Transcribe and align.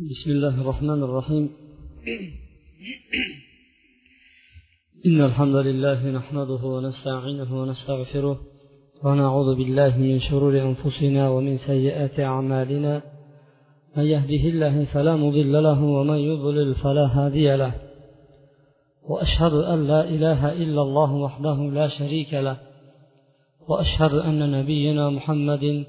بسم 0.00 0.30
الله 0.30 0.60
الرحمن 0.60 1.02
الرحيم. 1.02 1.50
إن 5.06 5.20
الحمد 5.24 5.54
لله 5.56 6.10
نحمده 6.10 6.64
ونستعينه 6.64 7.60
ونستغفره 7.60 8.40
ونعوذ 9.04 9.56
بالله 9.56 9.98
من 9.98 10.20
شرور 10.20 10.62
أنفسنا 10.62 11.30
ومن 11.30 11.58
سيئات 11.58 12.20
أعمالنا. 12.20 13.02
من 13.96 14.04
يهده 14.04 14.48
الله 14.48 14.84
فلا 14.84 15.16
مضل 15.16 15.62
له 15.62 15.82
ومن 15.82 16.16
يضلل 16.16 16.74
فلا 16.74 17.06
هادي 17.06 17.56
له. 17.56 17.74
وأشهد 19.08 19.52
أن 19.52 19.86
لا 19.86 20.08
إله 20.08 20.52
إلا 20.52 20.82
الله 20.82 21.12
وحده 21.12 21.70
لا 21.70 21.88
شريك 21.88 22.34
له. 22.34 22.56
وأشهد 23.68 24.14
أن 24.14 24.50
نبينا 24.50 25.10
محمد 25.10 25.84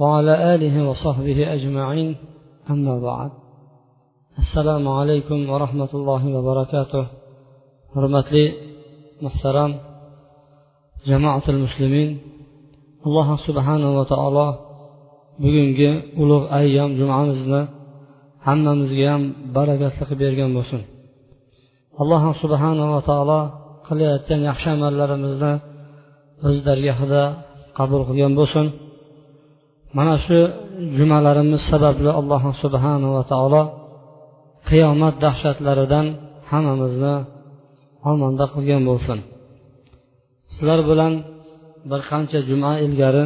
وعلى 0.00 0.54
آله 0.54 0.88
وصحبه 0.88 1.54
أجمعين. 1.54 2.16
أما 2.69 2.99
بعد 2.99 3.31
السلام 4.39 4.87
عليكم 4.87 5.49
ورحمة 5.49 5.91
الله 5.93 6.21
وبركاته 6.35 7.05
hurmatli 7.93 8.45
muhtaram 9.25 9.71
jamoatil 11.09 11.59
muslimin 11.65 12.09
alloh 13.05 13.27
subhanava 13.47 14.03
taolo 14.13 14.47
bugungi 15.41 15.91
ulug' 16.21 16.45
ayyom 16.59 16.89
jumamizni 16.99 17.61
hammamizga 18.45 19.05
ham 19.13 19.23
barakatli 19.55 20.03
qilib 20.09 20.19
bergan 20.23 20.51
bo'lsin 20.57 20.81
alloh 22.01 22.23
subhanava 22.43 22.99
taolo 23.09 23.39
qilayotgan 23.87 24.41
yaxshi 24.49 24.67
amallarimizni 24.77 25.53
o'z 26.47 26.57
dargohida 26.67 27.23
qabul 27.77 28.01
qilgan 28.09 28.33
bo'lsin 28.39 28.65
mana 29.97 30.15
shu 30.25 30.39
jumalarimiz 30.98 31.62
sababli 31.70 32.10
alloh 32.20 32.42
subhanava 32.62 33.22
taolo 33.32 33.62
qiyomat 34.68 35.14
dahshatlaridan 35.24 36.06
hammamizni 36.50 37.14
omonda 38.10 38.44
qilgan 38.54 38.82
bo'lsin. 38.90 39.18
Sizlar 40.52 40.80
bilan 40.90 41.12
bir 41.90 42.00
qancha 42.10 42.38
juma 42.48 42.72
ilgari 42.86 43.24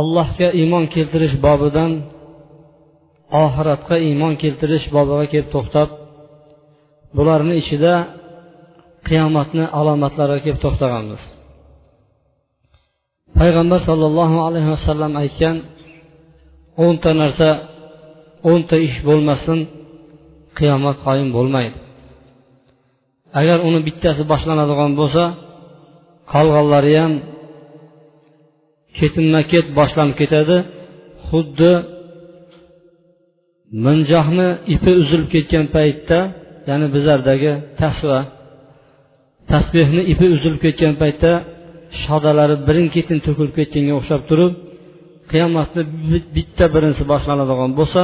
allohga 0.00 0.48
iymon 0.60 0.84
keltirish 0.94 1.36
bobidan 1.46 1.92
oxiratga 3.44 3.96
iymon 4.08 4.34
keltirish 4.42 4.86
bobiga 4.96 5.26
kelib 5.32 5.48
to'xtab 5.54 5.88
bularni 7.16 7.54
ichida 7.62 7.94
qiyomatni 9.08 9.64
alomatlariga 9.78 10.40
kelib 10.44 10.60
to'xtaganmiz. 10.64 11.22
Payg'ambar 13.38 13.80
sollallohu 13.88 14.36
alayhi 14.46 14.70
vasallam 14.74 15.12
aytgan 15.22 15.56
o'nta 16.84 17.10
narsa 17.22 17.48
o'nta 18.50 18.76
ish 18.88 18.96
bo'lmasin 19.08 19.58
qiyomat 20.58 20.96
qoyim 21.06 21.28
bo'lmaydi. 21.36 21.76
Agar 23.40 23.58
uni 23.68 23.80
bittasi 23.86 24.22
boshlanadigan 24.32 24.92
bo'lsa 25.00 25.24
qolganlari 26.32 26.92
ham 27.00 27.12
ketinma 28.98 29.40
ket 29.52 29.66
boshlanib 29.78 30.16
ketadi. 30.20 30.56
Xuddi 31.28 31.72
minjohni 33.86 34.48
ipi 34.74 34.90
uzilib 35.02 35.28
ketgan 35.34 35.66
paytda 35.76 36.18
ya'ni 36.68 36.86
bizlardagi 36.94 37.52
tasva 37.80 38.18
tasbehni 39.50 40.02
ipi 40.12 40.26
uzilib 40.34 40.60
ketgan 40.64 40.94
paytda 41.02 41.32
shodalari 42.04 42.56
birin 42.68 42.88
ketin 42.96 43.18
to'kilib 43.26 43.52
ketganga 43.58 43.94
o'xshab 44.00 44.22
turib 44.30 44.52
qiyomatni 45.30 45.82
bitta 46.36 46.64
birinchisi 46.74 47.04
boshlanadigan 47.12 47.70
bo'lsa 47.80 48.02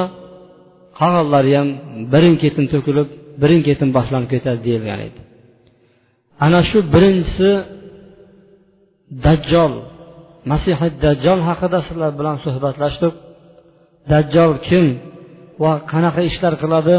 qog'ozlari 1.01 1.53
ham 1.59 1.69
birin 2.13 2.35
ketin 2.43 2.67
to'kilib 2.73 3.09
birin 3.43 3.61
ketin 3.69 3.89
boshlanib 3.97 4.29
ketadi 4.35 4.61
deyilgan 4.67 5.01
edi. 5.09 5.21
Ana 6.45 6.61
shu 6.71 6.79
birinchisi 6.95 7.51
dajjol 9.27 9.73
masihi 10.51 10.89
dajjol 11.05 11.41
haqida 11.49 11.79
sizlar 11.89 12.13
bilan 12.21 12.37
suhbatlashdik. 12.45 13.15
Dajjol 14.13 14.53
kim 14.69 14.87
va 15.63 15.73
qanaqa 15.93 16.21
ishlar 16.31 16.55
qiladi? 16.63 16.97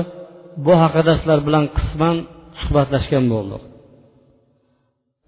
Bu 0.65 0.73
haqida 0.83 1.11
sizlar 1.19 1.39
bilan 1.47 1.65
qisman 1.77 2.15
suhbatlashgan 2.61 3.25
bo'ldik. 3.33 3.61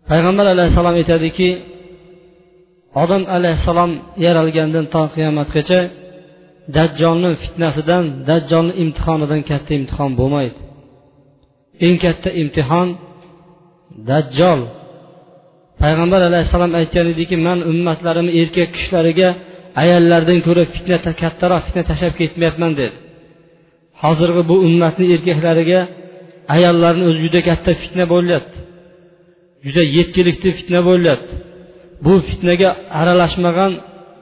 Payg'ambar 0.09 0.45
alayhissalom 0.53 0.95
aytadiki 1.01 1.49
odam 3.03 3.23
alayhissalom 3.37 3.91
yaralgandan 4.25 4.85
to 4.93 5.01
qiyomatgacha 5.15 5.79
dajjolni 6.77 7.31
fitnasidan 7.43 8.03
dajjolni 8.29 8.73
imtihonidan 8.83 9.41
katta 9.49 9.71
imtihon 9.79 10.11
bo'lmaydi. 10.19 10.57
Eng 11.85 11.95
katta 12.05 12.29
imtihon 12.41 12.87
dajjol. 14.09 14.61
Payg'ambar 15.81 16.21
alayhissalom 16.29 16.71
aytgan 16.79 17.05
ediki 17.13 17.35
man 17.47 17.59
ummatlarimni 17.71 18.31
erkak 18.41 18.69
kishilariga 18.75 19.29
ayollardan 19.81 20.39
ko'ra 20.47 20.63
fitna 20.73 20.97
kattaroq 21.21 21.61
fitna 21.67 21.83
tashlab 21.89 22.13
ketmayapman 22.21 22.71
dedi. 22.79 22.95
Hozirgi 24.01 24.43
bu 24.49 24.55
ummatni 24.67 25.05
erkaklariga 25.15 25.81
ayollarni 26.55 27.03
o'zi 27.09 27.19
juda 27.25 27.39
katta 27.49 27.71
fitna 27.81 28.05
bo'lyapti. 28.13 28.57
Juda 29.65 29.83
yetkilikli 29.97 30.49
fitna 30.57 30.79
bo'lyapti. 30.89 31.33
Bu 32.05 32.13
fitnaga 32.27 32.69
aralashmagan 32.99 33.71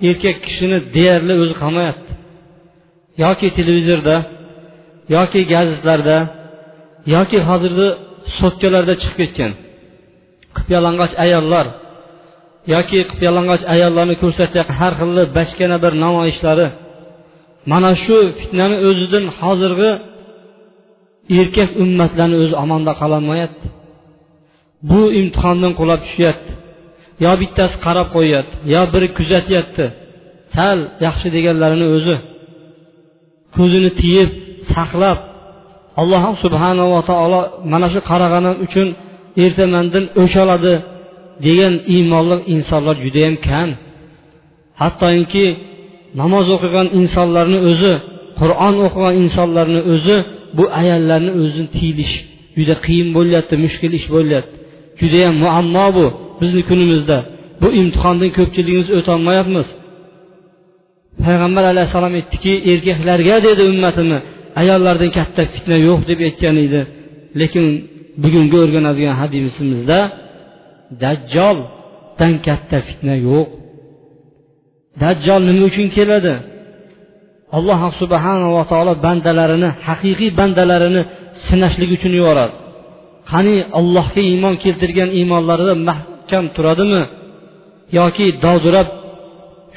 erkak 0.09 0.37
kishini 0.45 0.77
deyarli 0.95 1.33
o'zi 1.41 1.55
qolmayapti. 1.61 2.11
Yoki 3.23 3.47
televizorda 3.57 4.15
yoki 5.15 5.41
gazetlarda 5.53 6.17
yoki 7.15 7.39
hozirgi 7.49 7.87
sotkalarda 8.39 8.93
chiqib 9.01 9.17
ketgan 9.21 9.51
qipyalang'och 10.57 11.13
ayollar 11.25 11.65
yoki 12.73 12.99
qipyalang'och 13.11 13.63
ayollarni 13.73 14.15
ko'rsatayotgan 14.23 14.77
har 14.81 14.93
xilli 14.99 15.23
bachkana 15.37 15.77
bir 15.83 15.93
namoyishlari 16.05 16.67
mana 17.71 17.91
shu 18.03 18.15
fitnani 18.39 18.77
o'zidan 18.87 19.25
hozirgi 19.39 19.91
erkak 21.39 21.69
ummatlarni 21.83 22.35
o'zi 22.43 22.55
omonda 22.63 22.93
qololmayapti. 23.01 23.65
Bu 24.89 25.01
imtihondan 25.19 25.73
qulab 25.79 25.99
tushyapti. 26.05 26.51
Yo 27.23 27.31
bittasi 27.41 27.75
qarab 27.85 28.07
qo'yyapti 28.15 28.55
yo 28.73 28.81
biri 28.93 29.07
kuzatyapti. 29.17 29.85
Sal 30.55 30.79
yaxshi 31.05 31.27
deganlarini 31.35 31.87
o'zi 31.97 32.15
ko'zini 33.55 33.91
tiyib 34.01 34.29
saqlab 34.73 35.19
alloh 36.01 36.23
subhanava 36.43 36.99
taolo 37.09 37.41
mana 37.71 37.87
shu 37.93 37.99
qaraganim 38.09 38.55
uchun 38.65 38.87
ertamandan 39.43 40.05
o'ch 40.21 40.35
oladi 40.43 40.73
degan 41.45 41.73
iymonli 41.95 42.37
insonlar 42.55 42.95
judayam 43.05 43.35
kam. 43.47 43.69
Hattoki 44.81 45.45
namoz 46.21 46.45
o'qigan 46.55 46.87
insonlarni 46.99 47.59
o'zi 47.69 47.93
qur'on 48.39 48.75
o'qigan 48.85 49.13
insonlarni 49.23 49.81
o'zi 49.93 50.17
bu 50.57 50.63
ayollarni 50.81 51.31
o'zini 51.41 51.69
tiyilish 51.75 52.13
juda 52.57 52.75
qiyin 52.85 53.09
bo'lyapti 53.17 53.55
mushkul 53.65 53.93
ish 53.99 54.07
bo'lyapti. 54.15 54.55
Judayam 54.99 55.35
muammo 55.43 55.85
bu 55.97 56.05
bizni 56.41 56.61
kunimizda. 56.69 57.17
Bu 57.61 57.67
imtihondan 57.79 58.29
ko'pchiligimiz 58.37 58.87
o'tolmayapmiz. 58.97 59.67
Payg'ambar 61.25 61.63
alayhissalom 61.73 62.13
aytdiki 62.19 62.53
erkaklarga 62.71 63.35
dedi 63.47 63.61
ummatimni 63.71 64.19
ayollardan 64.61 65.11
katta 65.17 65.41
fitna 65.53 65.77
yo'q 65.87 65.99
deb 66.09 66.19
aytgan 66.27 66.55
edi. 66.65 66.81
Lekin 67.39 67.65
bugungi 68.23 68.57
o'rganadigan 68.63 69.15
hadisimizda 69.21 69.99
dajjoldan 71.03 72.33
katta 72.47 72.77
fitna 72.87 73.15
yo'q. 73.27 73.47
Dajjol 75.01 75.41
nima 75.47 75.63
uchun 75.69 75.87
keladi? 75.97 76.33
Alloh 77.57 77.79
subhanava 78.01 78.63
taolo 78.71 78.93
bandalarini 79.05 79.69
haqiqiy 79.87 80.31
bandalarini 80.39 81.01
sinashlik 81.47 81.89
uchun 81.97 82.13
yuboradi. 82.19 82.53
Qani 83.31 83.55
allohga 83.79 84.21
iymon 84.31 84.55
keltirgan 84.63 85.09
iymonlarida 85.19 85.73
mahkam 85.89 86.45
turadimi? 86.55 87.03
Yoki 87.99 88.25
dovdirab 88.43 88.87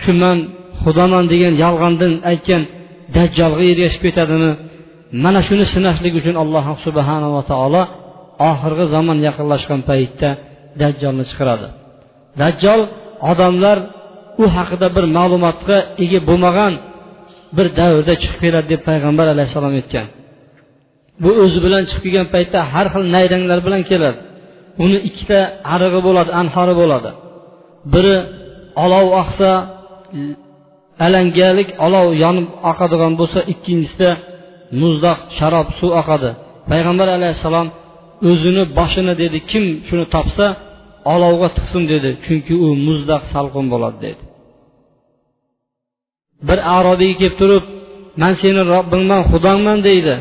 shu 0.03 0.13
man 0.23 0.39
xudoman 0.83 1.25
degan 1.33 1.55
yolg'ondan 1.65 2.13
aytgan 2.31 2.63
dajjolga 3.17 3.65
ergashib 3.73 4.03
ketadimi? 4.07 4.53
Mana 5.25 5.41
shuni 5.49 5.65
sinashlik 5.75 6.15
uchun 6.21 6.37
alloh 6.43 6.67
subhanava 6.87 7.41
taolo 7.51 7.83
oxirgi 8.51 8.85
zamon 8.95 9.19
yaqinlashgan 9.29 9.81
paytda 9.91 10.29
dajjolni 10.81 11.25
chiqaradi 11.31 11.69
dajjol 12.41 12.81
odamlar 13.31 13.79
u 14.43 14.45
haqida 14.57 14.89
bir 14.97 15.05
ma'lumotga 15.17 15.77
ega 16.05 16.21
bo'lmagan 16.29 16.73
bir 17.57 17.67
davrda 17.79 18.15
chiqib 18.23 18.39
keladi 18.45 18.69
deb 18.73 18.81
payg'ambar 18.89 19.27
alayhissalom 19.35 19.75
aytgan. 19.81 20.07
Bu 21.23 21.31
o'zi 21.43 21.59
bilan 21.67 21.83
chiqib 21.91 22.03
kelgan 22.07 22.29
paytda 22.35 22.59
har 22.73 22.87
xil 22.95 23.05
nayranglar 23.17 23.59
bilan 23.67 23.83
keladi. 23.91 24.19
Uni 24.85 24.99
ikkita 25.09 25.41
arig'i 25.75 26.01
bo'ladi 26.07 26.31
anhori 26.41 26.75
bo'ladi. 26.81 27.11
Biri 27.93 28.17
olov 28.85 29.07
oqsa 29.23 29.51
alangalik 31.07 31.69
olov 31.87 32.07
yonib 32.25 32.49
oqadigan 32.71 33.13
bo'lsa 33.21 33.41
ikkinchisida 33.53 34.11
muzdoq 34.81 35.19
sharob 35.39 35.69
suv 35.79 35.91
oqadi. 36.01 36.31
Payg'ambar 36.71 37.09
alayhissalom 37.17 37.69
o'zini 38.31 38.65
boshini 38.79 39.15
dedi 39.23 39.39
kim 39.51 39.65
shuni 39.89 40.07
topsa 40.15 40.47
olovga 41.15 41.49
tiqsin 41.57 41.83
dedi 41.93 42.11
chunki 42.25 42.55
u 42.67 42.69
muzdaq 42.87 43.23
salqin 43.35 43.67
bo'ladi 43.73 43.99
dedi. 44.07 44.23
Bir 46.49 46.59
arobiy 46.77 47.13
kelib 47.21 47.35
turib 47.41 47.65
man 48.23 48.33
seni 48.43 48.63
robbingman 48.75 49.23
xudongman 49.31 49.79
deydi. 49.89 50.15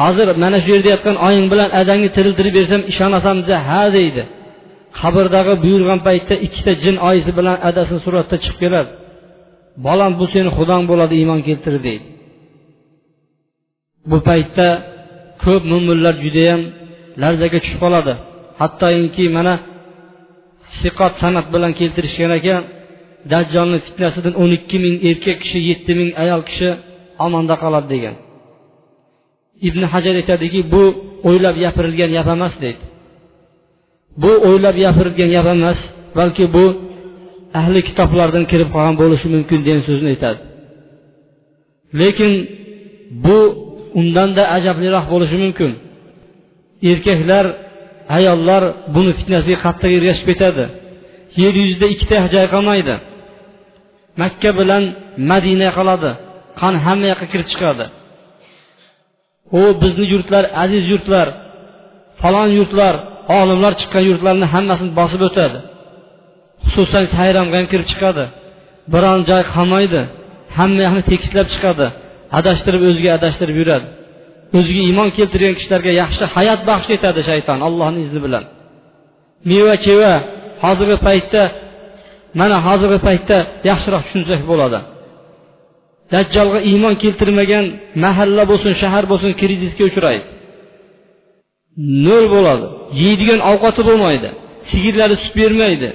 Hozir 0.00 0.28
mana 0.42 0.58
shu 0.64 0.70
yerda 0.74 0.88
yotgan 0.94 1.16
oying 1.26 1.46
bilan 1.52 1.70
adangni 1.80 2.08
tiriltirib 2.16 2.54
bersam 2.58 2.82
ishonasan 2.92 3.36
desa 3.48 3.58
ha 3.68 3.82
deydi. 3.96 4.22
Qabrdagi 5.00 5.54
buyurgan 5.64 6.00
paytda 6.06 6.34
ikkita 6.46 6.72
jin 6.82 6.96
oyisi 7.08 7.30
bilan 7.38 7.56
adasini 7.68 8.00
suratda 8.06 8.36
chiqib 8.44 8.58
keladi. 8.62 8.90
Bolam 9.86 10.12
bu 10.20 10.24
seni 10.34 10.50
xudong 10.56 10.82
bo'ladi 10.90 11.14
iymon 11.20 11.40
keltir 11.48 11.74
deydi. 11.86 12.06
Bu 14.10 14.18
paytda 14.28 14.68
ko'p 15.44 15.62
mo'minlar 15.72 16.14
judayam 16.24 16.60
larzaga 17.22 17.58
tushib 17.62 17.78
qoladi. 17.84 18.14
Hattoki 18.60 19.24
mana 19.36 19.54
siqot 20.80 21.14
san'at 21.22 21.46
bilan 21.54 21.72
keltirishgan 21.80 22.32
ekan 22.38 22.62
dajjolni 23.32 23.78
fitnasidan 23.86 24.34
o'n 24.42 24.50
ikki 24.58 24.76
ming 24.84 24.96
erkak 25.08 25.38
kishi 25.42 25.58
yetti 25.70 25.92
ming 26.00 26.10
ayol 26.22 26.42
kishi 26.48 26.68
omonda 27.26 27.54
qoladi 27.64 27.88
degan. 27.94 28.14
Ibn 29.68 29.82
hajar 29.92 30.14
aytadiki 30.20 30.60
bu 30.72 30.82
o'ylab 31.28 31.56
gapirilgan 31.64 32.10
gap 32.16 32.28
emas 32.36 32.54
deydi. 32.64 32.82
Bu 34.22 34.32
o'ylab 34.48 34.76
gapirilgan 34.84 35.30
gap 35.36 35.46
emas 35.56 35.78
balki 36.18 36.44
bu 36.56 36.64
ahli 37.60 37.80
kitoblardan 37.88 38.44
kirib 38.50 38.68
qolgan 38.74 38.96
bo'lishi 39.02 39.26
mumkin 39.34 39.58
degan 39.66 39.82
so'zni 39.88 40.08
aytadi. 40.14 40.40
Lekin 42.00 42.32
bu 43.24 43.38
undanda 44.00 44.42
ajabliroq 44.56 45.06
bo'lishi 45.12 45.36
mumkin. 45.44 45.70
Erkaklar 46.90 47.44
ayollar 48.16 48.62
buni 48.94 49.12
fitnasiga 49.18 49.58
qattiq 49.64 49.90
ergashib 49.98 50.26
ketadi. 50.30 50.64
Yer 51.42 51.54
yuzida 51.62 51.86
ikkita 51.94 52.16
joy 52.34 52.46
qolmaydi. 52.54 52.94
Makka 54.20 54.50
bilan 54.58 54.82
madina 55.30 55.68
qoladi. 55.78 56.10
Qon 56.60 56.74
hamma 56.84 57.06
yoqqa 57.12 57.26
kirib 57.32 57.48
chiqadi. 57.52 57.84
U 59.58 59.62
bizni 59.82 60.04
yurtlar 60.12 60.44
aziz 60.64 60.84
yurtlar 60.92 61.26
falon 62.20 62.48
yurtlar 62.58 62.94
olimlar 63.40 63.72
chiqqan 63.80 64.04
yurtlarni 64.10 64.46
hammasini 64.54 64.92
bosib 65.00 65.22
o'tadi. 65.28 65.58
Xususan 66.72 67.04
sayramga 67.16 67.56
ham 67.60 67.66
kirib 67.72 67.86
chiqadi. 67.92 68.24
Biron 68.92 69.20
joy 69.30 69.42
qolmaydi. 69.54 70.00
Hamma 70.58 70.80
yoqni 70.86 71.02
tekislab 71.10 71.46
chiqadi. 71.54 71.86
Adashtirib 72.38 72.82
o'ziga 72.88 73.10
adashtirib 73.18 73.56
yuradi. 73.62 73.86
O'ziga 74.58 74.82
iymon 74.88 75.08
keltirgan 75.16 75.54
kishilarga 75.58 75.92
yaxshi 76.02 76.24
hayot 76.34 76.60
baxsh 76.70 76.90
etadi 76.96 77.20
shayton 77.30 77.58
allohni 77.66 78.00
izni 78.06 78.20
bilan. 78.26 78.44
Meva 79.50 79.74
cheva 79.86 80.12
hozirgi 80.64 80.96
paytda 81.06 81.42
mana 82.40 82.56
hozirgi 82.66 82.98
paytda 83.08 83.36
yaxshiroq 83.70 84.02
tushunsak 84.06 84.40
bo'ladi. 84.50 84.78
Dajjolga 86.12 86.60
iymon 86.70 86.94
keltirmagan 87.02 87.64
mahalla 88.04 88.42
bo'lsin 88.50 88.72
shahar 88.82 89.04
bo'lsin 89.10 89.32
krizisga 89.40 89.84
uchraydi 89.90 90.26
nol 92.06 92.24
bo'ladi. 92.34 92.66
Yeydigan 93.02 93.40
ovqati 93.50 93.82
bo'lmaydi. 93.88 94.28
Sigirlari 94.70 95.14
sut 95.22 95.34
bermaydi. 95.40 95.88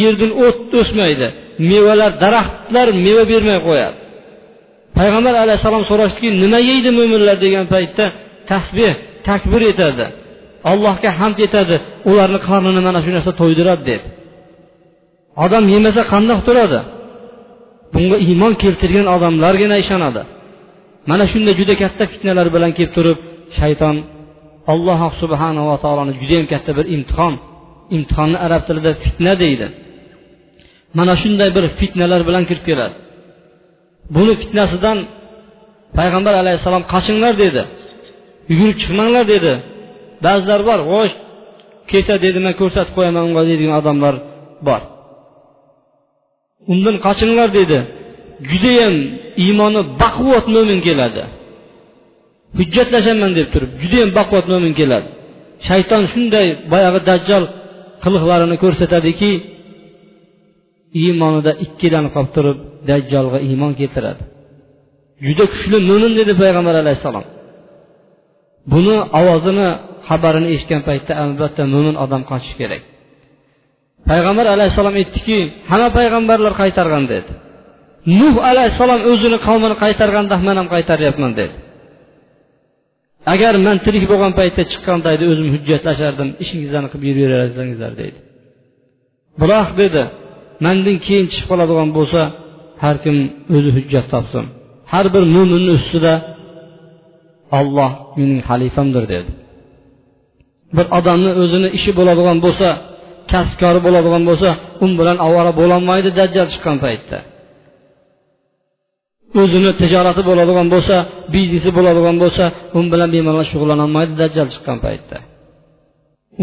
Yerdan 0.00 0.30
o't 0.46 0.72
o'smaydi. 0.80 1.26
Mevalar 1.70 2.12
daraxtlar 2.22 2.88
meva 3.04 3.24
bermay 3.32 3.58
qo'yadi. 3.68 3.96
Payg'ambar 4.98 5.34
alayhissalom 5.44 5.84
so'rashdiki 5.90 6.28
nima 6.42 6.58
yeydi 6.70 6.90
mo'minlar 6.98 7.36
degan 7.44 7.64
paytda 7.74 8.04
tasbeh 8.50 8.92
takbir 9.28 9.62
etadi. 9.72 10.06
Allohga 10.70 11.10
hamd 11.20 11.38
etadi. 11.46 11.76
Ularni 12.10 12.38
qornini 12.48 12.80
mana 12.86 13.00
shu 13.04 13.10
narsa 13.16 13.32
to'ydiradi 13.40 13.82
deb. 13.90 14.02
Odam 15.44 15.64
yemasa 15.74 16.02
qandoq 16.12 16.40
turadi? 16.48 16.80
Bunga 17.94 18.16
iymon 18.26 18.52
keltirgan 18.62 19.06
odamlargina 19.14 19.76
ishonadi. 19.84 20.22
Mana 21.10 21.24
shunday 21.32 21.54
juda 21.60 21.74
katta 21.82 22.04
fitnalar 22.12 22.46
bilan 22.54 22.70
kelib 22.76 22.92
turib 22.96 23.18
shayton 23.58 23.96
alloh 24.72 25.00
subhanava 25.20 25.74
taoloni 25.84 26.12
judayam 26.20 26.46
katta 26.52 26.70
bir 26.78 26.86
imtihon 26.96 27.34
imtihonni 27.96 28.38
arab 28.46 28.62
tilida 28.68 28.90
fitna 29.04 29.32
deydi. 29.42 29.66
Mana 30.98 31.14
shunday 31.22 31.50
bir 31.56 31.64
fitnalar 31.78 32.20
bilan 32.28 32.44
kirib 32.48 32.64
keladi. 32.68 32.94
Buni 34.14 34.34
fitnasidan 34.42 34.98
payg'ambar 35.98 36.34
alayhissalom 36.42 36.84
qochinglar 36.92 37.34
dedi. 37.44 37.62
Yugurib 38.50 38.76
chiqmanglar 38.82 39.24
dedi. 39.34 39.52
Ba'zilar 40.24 40.60
bor 40.68 40.80
xo'sh 40.90 41.14
kecha 41.90 42.14
dedi. 42.24 42.38
Man 42.46 42.54
ko'rsatib 42.60 42.92
qo'yaman 42.96 43.22
unga 43.28 43.42
deydigan 43.48 43.74
odamlar 43.80 44.14
bor. 44.68 44.82
Undan 46.72 46.96
qochinglar 47.06 47.48
dedi. 47.58 47.78
Judayam 48.50 48.94
iymoni 49.44 49.80
baquvvat 50.02 50.46
mo'min 50.54 50.80
keladi. 50.86 51.22
Hujjatlashaman 52.58 53.30
deb 53.38 53.48
turib 53.52 53.70
judayam 53.82 54.10
baquvvat 54.18 54.46
mo'min 54.52 54.72
keladi. 54.80 55.08
Shayton 55.68 56.02
shunday 56.12 56.46
boyagi 56.72 57.00
dajjol 57.10 57.44
qiliqlarini 58.04 58.56
ko'rsatadiki 58.64 59.30
iymonida 61.02 61.52
ikkilanib 61.64 62.12
qolib 62.16 62.32
turib 62.36 62.58
dajjolga 62.90 63.38
iymon 63.48 63.72
keltiradi. 63.80 64.22
Juda 65.26 65.44
kuchli 65.52 65.76
mo'min 65.90 66.12
dedi 66.20 66.32
payg'ambar 66.42 66.74
alayhissalom. 66.82 67.24
Buni 68.72 68.96
ovozini 69.20 69.68
xabarini 70.08 70.48
eshitgan 70.54 70.82
paytda 70.88 71.12
albatta 71.22 71.62
mo'min 71.74 71.96
odam 72.04 72.22
qochishi 72.30 72.56
kerak. 72.60 72.82
Payg'ambar 74.10 74.46
alayhissalom 74.54 74.94
aytdiki 75.00 75.38
hamma 75.70 75.88
payg'ambarlar 75.98 76.52
qaytargan 76.62 77.04
dedi. 77.12 77.30
Nuh 78.20 78.34
alayhissalom 78.50 79.00
o'zini 79.10 79.38
qavmini 79.46 79.76
qaytarganda 79.84 80.34
man 80.46 80.56
ham 80.60 80.68
qaytaryapman 80.74 81.32
dedi. 81.40 81.56
Agar 83.32 83.54
man 83.66 83.76
tirik 83.84 84.04
bo'lgan 84.12 84.32
paytda 84.40 84.62
chiqqanda 84.72 85.08
edi 85.16 85.24
o'zim 85.32 85.48
hujjatlashardim 85.54 86.28
ishingizlarni 86.42 86.88
qilib 86.92 87.16
yuraversangizlar 87.22 87.92
deydi 88.00 88.18
biroq 89.40 89.68
dedi 89.82 90.02
mandan 90.64 90.96
keyin 91.06 91.26
chiqib 91.32 91.46
qoladigan 91.50 91.90
bo'lsa 91.98 92.20
har 92.82 92.96
kim 93.04 93.16
o'zi 93.56 93.70
hujjat 93.76 94.06
topsin. 94.12 94.44
Har 94.92 95.06
bir 95.14 95.24
mo'minni 95.34 95.72
ustida 95.78 96.14
olloh 97.58 97.90
mening 98.18 98.40
xalifamdir 98.48 99.04
dedi. 99.14 99.30
Bir 100.76 100.86
odamni 100.98 101.30
o'zini 101.42 101.68
ishi 101.78 101.90
bo'ladigan 101.98 102.38
bo'lsa 102.44 102.68
kasbkori 103.34 103.80
bo'ladigan 103.86 104.22
bo'lsa 104.30 104.48
un 104.84 104.90
bilan 104.98 105.16
ovora 105.26 105.52
bo'lolmaydi 105.60 106.10
dajjal 106.20 106.46
chiqqan 106.52 106.76
paytda. 106.84 107.18
O'zini 109.42 109.70
tijorati 109.80 110.22
bo'ladigan 110.30 110.68
bo'lsa 110.74 110.96
biznesi 111.34 111.70
bo'ladigan 111.78 112.16
bo'lsa 112.22 112.44
un 112.78 112.84
bilan 112.92 113.08
bemalol 113.14 113.46
shug'ullanolmaydi 113.50 114.14
dajjal 114.22 114.48
chiqqan 114.54 114.78
paytda. 114.86 115.16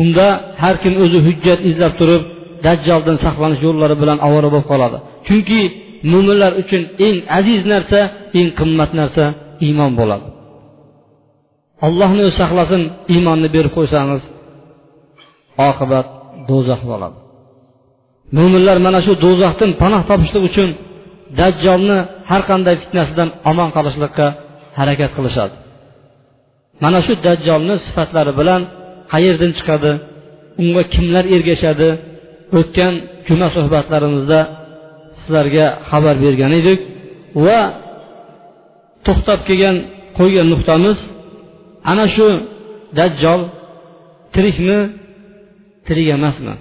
Unda 0.02 0.28
har 0.64 0.76
kim 0.84 0.94
o'zi 1.04 1.20
hujjat 1.28 1.60
izlab 1.70 1.94
turib 2.00 2.22
dajjoldan 2.66 3.18
saqlanish 3.26 3.62
yo'llari 3.68 3.96
bilan 4.02 4.18
ovora 4.28 4.48
bo'lib 4.54 4.68
qoladi. 4.72 4.98
Chunki 5.28 5.60
mo'minlar 6.12 6.52
uchun 6.62 6.82
eng 7.08 7.18
aziz 7.40 7.62
narsa 7.74 8.00
eng 8.40 8.50
qimmat 8.60 8.92
narsa 9.00 9.26
iymon 9.68 9.92
bo'ladi. 10.00 10.28
Allohni 11.88 12.22
o'zi 12.28 12.36
saqlasin 12.42 12.82
iymonni 13.14 13.50
berib 13.56 13.72
qo'ysangiz 13.78 14.24
oqibat 15.70 16.08
do'zax 16.50 16.82
bo'ladi 16.92 17.18
mo'minlar 18.38 18.78
mana 18.88 19.00
shu 19.06 19.14
do'zaxdan 19.26 19.72
panoh 19.82 20.02
topishlik 20.10 20.44
uchun 20.50 20.70
dajjolni 21.40 21.98
har 22.30 22.42
qanday 22.50 22.76
fitnasidan 22.82 23.30
omon 23.52 23.70
qolishlikqa 23.76 24.28
harakat 24.80 25.12
qilishadi. 25.18 25.56
Mana 26.84 27.00
shu 27.06 27.14
dajjolni 27.28 27.76
sifatlari 27.86 28.34
bilan 28.40 28.62
qayerdan 29.14 29.52
chiqadi 29.58 29.92
unga 30.62 30.84
kimlar 30.94 31.26
ergashadi 31.36 31.90
o'tgan 32.60 32.94
juma 33.28 33.48
suhbatlarimizda 33.56 34.40
sizlarga 35.20 35.66
xabar 35.90 36.16
bergan 36.24 36.52
edik 36.62 36.80
va 37.46 37.60
to'xtab 39.06 39.40
kelgan 39.48 39.76
qo'ygan 40.18 40.48
nuqtamiz 40.54 40.98
ana 41.92 42.06
shu 42.16 42.28
dajjol 43.00 43.42
tirikmi 44.34 44.80
tirik 45.88 46.08
emasmi? 46.18 46.56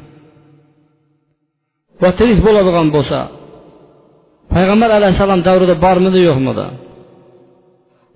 Va 2.02 2.10
tirik 2.18 2.38
bo'ladigan 2.46 2.88
bo'lsa 2.96 3.18
payg'ambar 4.54 4.90
alayhissalom 4.98 5.40
davrida 5.48 5.74
bormidi 5.84 6.20
yo'qmidi? 6.28 6.66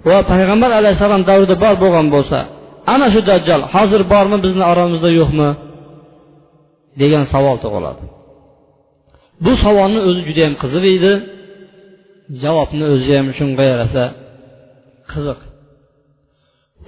Va 0.08 0.18
payg'ambar 0.32 0.70
alayhissalom 0.80 1.22
davrida 1.30 1.54
bor 1.64 1.74
bo'lgan 1.82 2.06
bo'lsa 2.14 2.38
ana 2.94 3.06
shu 3.14 3.20
dajjal 3.30 3.62
hozir 3.74 4.02
bormi 4.12 4.36
bizni 4.44 4.64
oramizda 4.72 5.10
yo'qmi? 5.20 5.50
degan 7.00 7.24
savol 7.34 7.56
tug'iladi. 7.64 8.04
Bu 9.44 9.52
savolni 9.64 10.00
o'zi 10.08 10.20
judayam 10.28 10.54
qiziq 10.62 10.84
edi. 10.96 11.12
Javobni 12.42 12.84
o'zi 12.94 13.12
ham 13.18 13.28
shunga 13.38 13.64
yarasa 13.72 14.04
qiziq. 15.12 15.38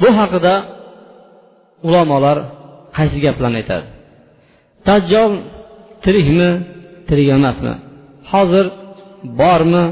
Bu 0.01 0.09
haqida 0.19 0.55
ulamolar 1.89 2.39
qaysi 2.97 3.19
gaplarni 3.27 3.59
aytadi? 3.63 3.87
Dajjol 4.89 5.33
tirikmi 6.05 6.51
tirik 7.09 7.29
emasmi? 7.37 7.75
Hozir 8.33 8.67
bormi 9.41 9.85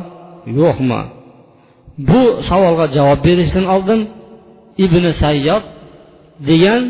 yo'qmi? 0.60 1.00
Bu 2.08 2.20
savolga 2.48 2.86
javob 2.96 3.20
berishdan 3.26 3.66
oldin 3.74 4.00
ibn 4.84 5.04
sayyod 5.22 5.64
degan 6.48 6.82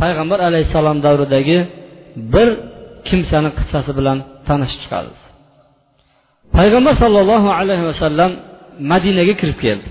payg'ambar 0.00 0.38
alayhissalom 0.48 0.98
davridagi 1.06 1.58
bir 2.34 2.48
kimsani 3.08 3.50
qissasi 3.58 3.90
bilan 3.98 4.18
tanishib 4.48 4.80
chiqamiz 4.84 5.18
payg'ambar 6.56 6.94
sollallohu 7.02 7.48
alayhi 7.60 7.84
vasallam 7.90 8.30
madinaga 8.92 9.34
kirib 9.40 9.58
keldi. 9.64 9.88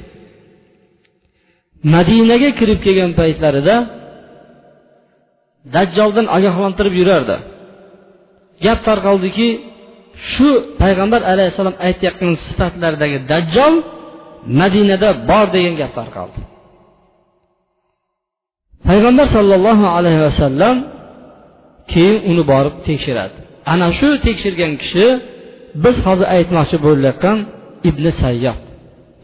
Madinaga 1.96 2.50
kirib 2.60 2.80
kelgan 2.86 3.12
paytlarida 3.20 3.76
dajjoldan 5.76 6.28
ogohlantirib 6.38 6.94
yurardi. 7.02 7.36
Gap 8.66 8.80
tarqaldiki 8.88 9.50
shu 10.32 10.50
payg'ambar 10.82 11.22
alayhissalom 11.32 11.76
aytayotgan 11.88 12.32
sifatlardagi 12.46 13.18
dajjol 13.32 13.74
madinada 14.60 15.10
bor 15.30 15.46
degan 15.56 15.76
gap 15.82 15.92
tarqaldi. 16.00 16.40
Payg'ambar 18.88 19.28
sollallohu 19.36 19.86
alayhi 19.98 20.22
vasallam 20.28 20.76
keyin 21.92 22.18
uni 22.30 22.44
borib 22.52 22.76
tekshiradi. 22.88 23.38
Ana 23.74 23.88
shu 24.00 24.10
tekshirgan 24.26 24.74
kishi 24.82 25.06
biz 25.84 25.96
hozir 26.06 26.28
aytmoqchi 26.36 26.78
bo'layotgan 26.86 27.38
ibn 27.90 28.06
sayyod 28.24 28.60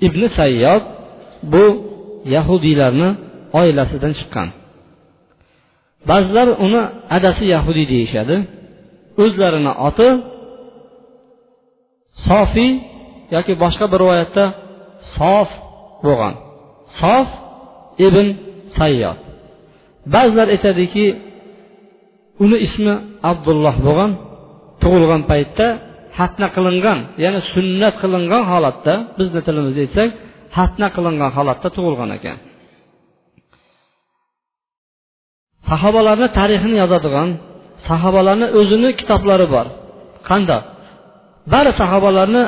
ibn 0.07 0.21
sayyod 0.39 0.83
bu 1.53 1.65
yahudiylarni 2.36 3.09
oilasidan 3.59 4.13
chiqqan. 4.19 4.48
Ba'zilar 6.09 6.48
uni 6.65 6.81
adasi 7.17 7.43
yahudiy 7.55 7.86
deyishadi. 7.93 8.36
O'zlarini 9.23 9.73
oti 9.88 10.09
sofiy 12.27 12.71
yoki 13.35 13.53
boshqa 13.63 13.85
bir 13.91 13.99
rivoyatda 14.03 14.45
sof 15.15 15.49
bo'lgan. 16.05 16.33
Sof 16.99 17.27
ibn 18.07 18.27
sayyod 18.77 19.17
ba'zilar 20.13 20.47
aytadiki 20.55 21.05
uni 22.43 22.57
ismi 22.67 22.93
abdulloh 23.31 23.75
bo'lgan 23.85 24.11
tug'ilgan 24.81 25.21
paytda 25.31 25.67
xatna 26.17 26.47
qilingan 26.55 26.99
ya'ni 27.23 27.39
sunnat 27.53 27.95
qilingan 28.01 28.43
holatda 28.51 28.93
bizni 29.17 29.41
tilimizda 29.47 29.79
aytsak 29.85 30.09
xatna 30.57 30.88
qilingan 30.95 31.31
holatda 31.38 31.67
tug'ilgan 31.75 32.09
ekan. 32.17 32.38
Sahobalarni 35.69 36.27
tarixini 36.38 36.75
yozadigan 36.83 37.29
sahobalarni 37.88 38.48
o'zini 38.59 38.89
kitoblari 39.00 39.48
bor. 39.55 39.67
Qandoq 40.29 40.63
bari 41.53 41.71
sahobalarni 41.81 42.43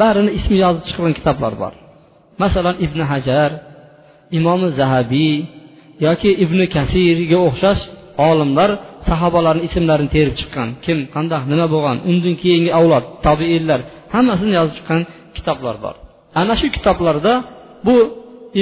barini 0.00 0.30
ismi 0.38 0.56
yozib 0.64 0.82
chiqqan 0.88 1.12
kitoblar 1.18 1.52
bor. 1.62 1.72
Masalan 2.42 2.76
ibn 2.86 3.00
hajar 3.10 3.50
imomi 4.38 4.68
zahabiy 4.80 5.36
yoki 6.06 6.30
ibn 6.44 6.58
kasirga 6.74 7.38
o'xshash 7.48 7.82
olimlar 8.28 8.70
sahobalarni 9.08 9.62
ismlarini 9.68 10.10
terib 10.16 10.34
chiqqan. 10.40 10.68
Kim? 10.84 10.98
Qandoq 11.14 11.42
nima 11.52 11.66
bo'lgan? 11.74 11.96
Undan 12.10 12.34
keyingi 12.42 12.70
avlod 12.78 13.04
tobiinlar 13.26 13.80
hammasini 14.14 14.52
yozib 14.58 14.74
chiqqan 14.78 15.00
kitoblar 15.36 15.76
bor. 15.84 15.94
Ana 16.40 16.54
shu 16.60 16.66
kitoblarda 16.76 17.34
bu 17.86 17.96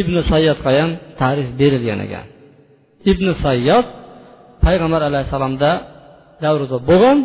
ibn 0.00 0.14
sayyodga 0.30 0.70
ham 0.78 0.90
tarix 1.20 1.48
berilgan 1.60 2.00
ekan. 2.06 2.26
Ibn 3.12 3.26
sayyod 3.44 3.86
payg'ambar 4.64 5.02
alayhissalomda 5.08 5.70
davrida 6.44 6.78
bo'lgan 6.90 7.18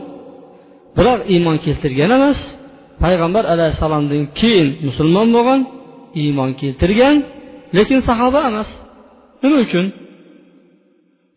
bular 0.98 1.18
iymon 1.34 1.58
keltirgan 1.66 2.12
emas 2.18 2.40
payg'ambar 3.04 3.44
alayhissalomdan 3.54 4.24
keyin 4.40 4.68
musulmon 4.88 5.28
bo'lgan 5.36 5.62
iymon 6.24 6.52
keltirgan 6.62 7.16
lekin 7.78 8.00
sahoba 8.10 8.40
emas. 8.50 8.70
Nima 9.42 9.58
uchun? 9.66 9.86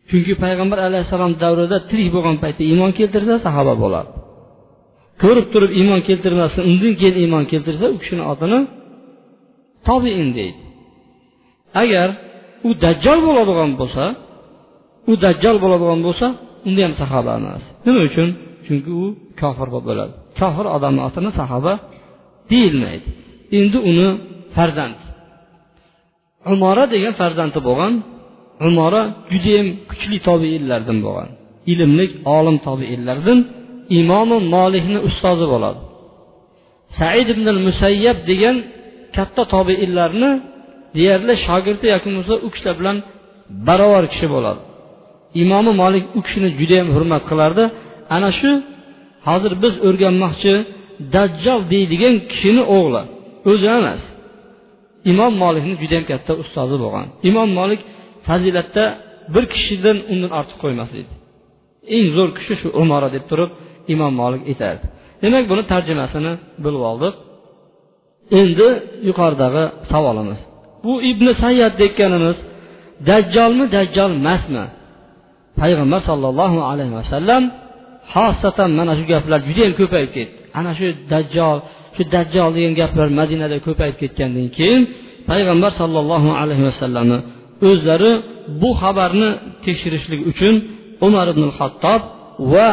Chunki 0.09 0.33
payg'ambar 0.45 0.79
alayhissalom 0.89 1.33
davrida 1.43 1.79
tirik 1.91 2.09
bo'lgan 2.17 2.37
paytda 2.43 2.63
iymon 2.71 2.91
keltirsa 2.99 3.35
sahoba 3.47 3.75
bo'ladi 3.85 4.11
ko'rib 5.23 5.47
turib 5.53 5.73
iymon 5.81 6.01
keltirmasdan 6.09 6.65
undan 6.71 6.93
keyin 7.01 7.17
iymon 7.23 7.45
keltirsa 7.53 7.85
u 7.95 7.97
kishini 8.03 8.25
otini 8.33 8.59
tobiin 9.89 10.29
deydi. 10.39 10.61
Agar 11.83 12.09
u 12.67 12.69
dajjol 12.85 13.19
bo'ladigan 13.29 13.71
bo'lsa 13.81 14.05
u 15.11 15.13
dajjol 15.25 15.57
bo'ladigan 15.65 16.01
bo'lsa 16.07 16.27
unda 16.69 16.81
ham 16.87 16.95
sahoba 17.03 17.33
emas. 17.41 17.63
Nima 17.85 18.01
uchun? 18.09 18.29
Chunki 18.67 18.91
u 19.03 19.05
kofir 19.41 19.69
bo'ladi. 19.75 20.13
Kofir 20.39 20.67
odamni 20.77 21.01
otini 21.09 21.31
sahoba 21.41 21.73
deyilmaydi. 22.51 23.09
Endi 23.59 23.79
uni 23.91 24.09
farzand. 24.57 24.99
Umora 26.53 26.85
degan 26.95 27.15
farzandi 27.21 27.59
bo'lgan 27.69 27.95
umora 28.69 29.03
judayam 29.33 29.67
kuchli 29.91 30.19
tobeinlardan 30.29 30.99
bo'lgan. 31.07 31.29
Ilmli 31.73 32.07
olim 32.37 32.57
tobeinlardan 32.67 33.39
imomi 33.99 34.39
molihni 34.55 34.99
ustozi 35.09 35.47
bo'ladi. 35.53 35.81
Said 36.99 37.29
ibn 37.35 37.47
musayyab 37.67 38.19
degan 38.31 38.57
katta 39.17 39.43
tobeinlarni 39.55 40.31
deyarli 40.97 41.35
shogirdi 41.47 41.87
yoki 41.95 42.07
bo'lmasa 42.09 42.35
u 42.47 42.49
kishilar 42.55 42.75
bilan 42.81 42.97
barobar 43.67 44.05
kishi 44.13 44.27
bo'ladi. 44.35 44.61
Imomi 45.43 45.73
molik 45.83 46.05
u 46.19 46.21
kishini 46.27 46.49
judayam 46.59 46.89
hurmat 46.95 47.23
qilardi. 47.31 47.65
Ana 48.17 48.31
shu 48.39 48.51
hozir 49.29 49.53
biz 49.63 49.75
o'rganmoqchi 49.89 50.55
dajjol 51.15 51.61
deydigan 51.73 52.15
kishini 52.31 52.63
o'g'li 52.77 53.03
o'zi 53.51 53.67
emas. 53.79 54.03
Imom 55.11 55.33
molikni 55.43 55.75
judayam 55.83 56.05
katta 56.11 56.33
ustozi 56.43 56.77
bo'lgan. 56.83 57.07
Imom 57.29 57.49
molik 57.59 57.81
fazilatda 58.27 58.85
bir 59.35 59.45
kishidan 59.55 59.99
undan 60.13 60.31
ortiq 60.39 60.57
qo'ymas 60.63 60.91
edi. 61.01 61.13
Eng 61.97 62.07
zo'r 62.17 62.31
kishi 62.39 62.55
shu 62.61 62.69
umora 62.83 63.09
deb 63.17 63.25
turib 63.31 63.51
imom 63.95 64.13
molik 64.21 64.43
aytardi. 64.51 64.87
Demak 65.23 65.45
buni 65.51 65.63
tarjimasini 65.73 66.33
bilib 66.65 66.83
oldik 66.91 67.15
endi 68.41 68.69
yuqoridagi 69.09 69.65
savolimiz. 69.91 70.41
Bu 70.85 70.93
ibn 71.11 71.27
sayyad 71.43 71.73
deyotganimiz 71.81 72.39
dajjolmi 73.09 73.65
dajjol 73.77 74.11
emasmi? 74.21 74.65
Payg'ambar 75.61 76.01
sollallohu 76.11 76.59
alayhi 76.71 76.95
vasallam 77.01 77.43
xosatan 78.15 78.71
mana 78.79 78.93
shu 78.99 79.05
gaplar 79.13 79.41
judayam 79.49 79.73
ko'payib 79.81 80.11
ketdi. 80.17 80.35
Ana 80.59 80.71
shu 80.79 80.87
dajjol 81.13 81.59
shu 81.97 82.03
dajjol 82.15 82.51
degan 82.57 82.75
gaplar 82.81 83.09
madinada 83.21 83.57
ko'payib 83.67 83.97
ketgandan 84.03 84.49
keyin 84.57 84.81
payg'ambar 85.31 85.73
sollallohu 85.81 86.31
alayhi 86.41 86.65
vasallamni 86.71 87.19
o'zlari 87.69 88.13
bu 88.61 88.71
xabarni 88.83 89.31
tekshirishlik 89.65 90.21
uchun 90.31 90.55
umar 91.07 91.27
ibn 91.35 91.45
hattob 91.59 92.01
va 92.53 92.69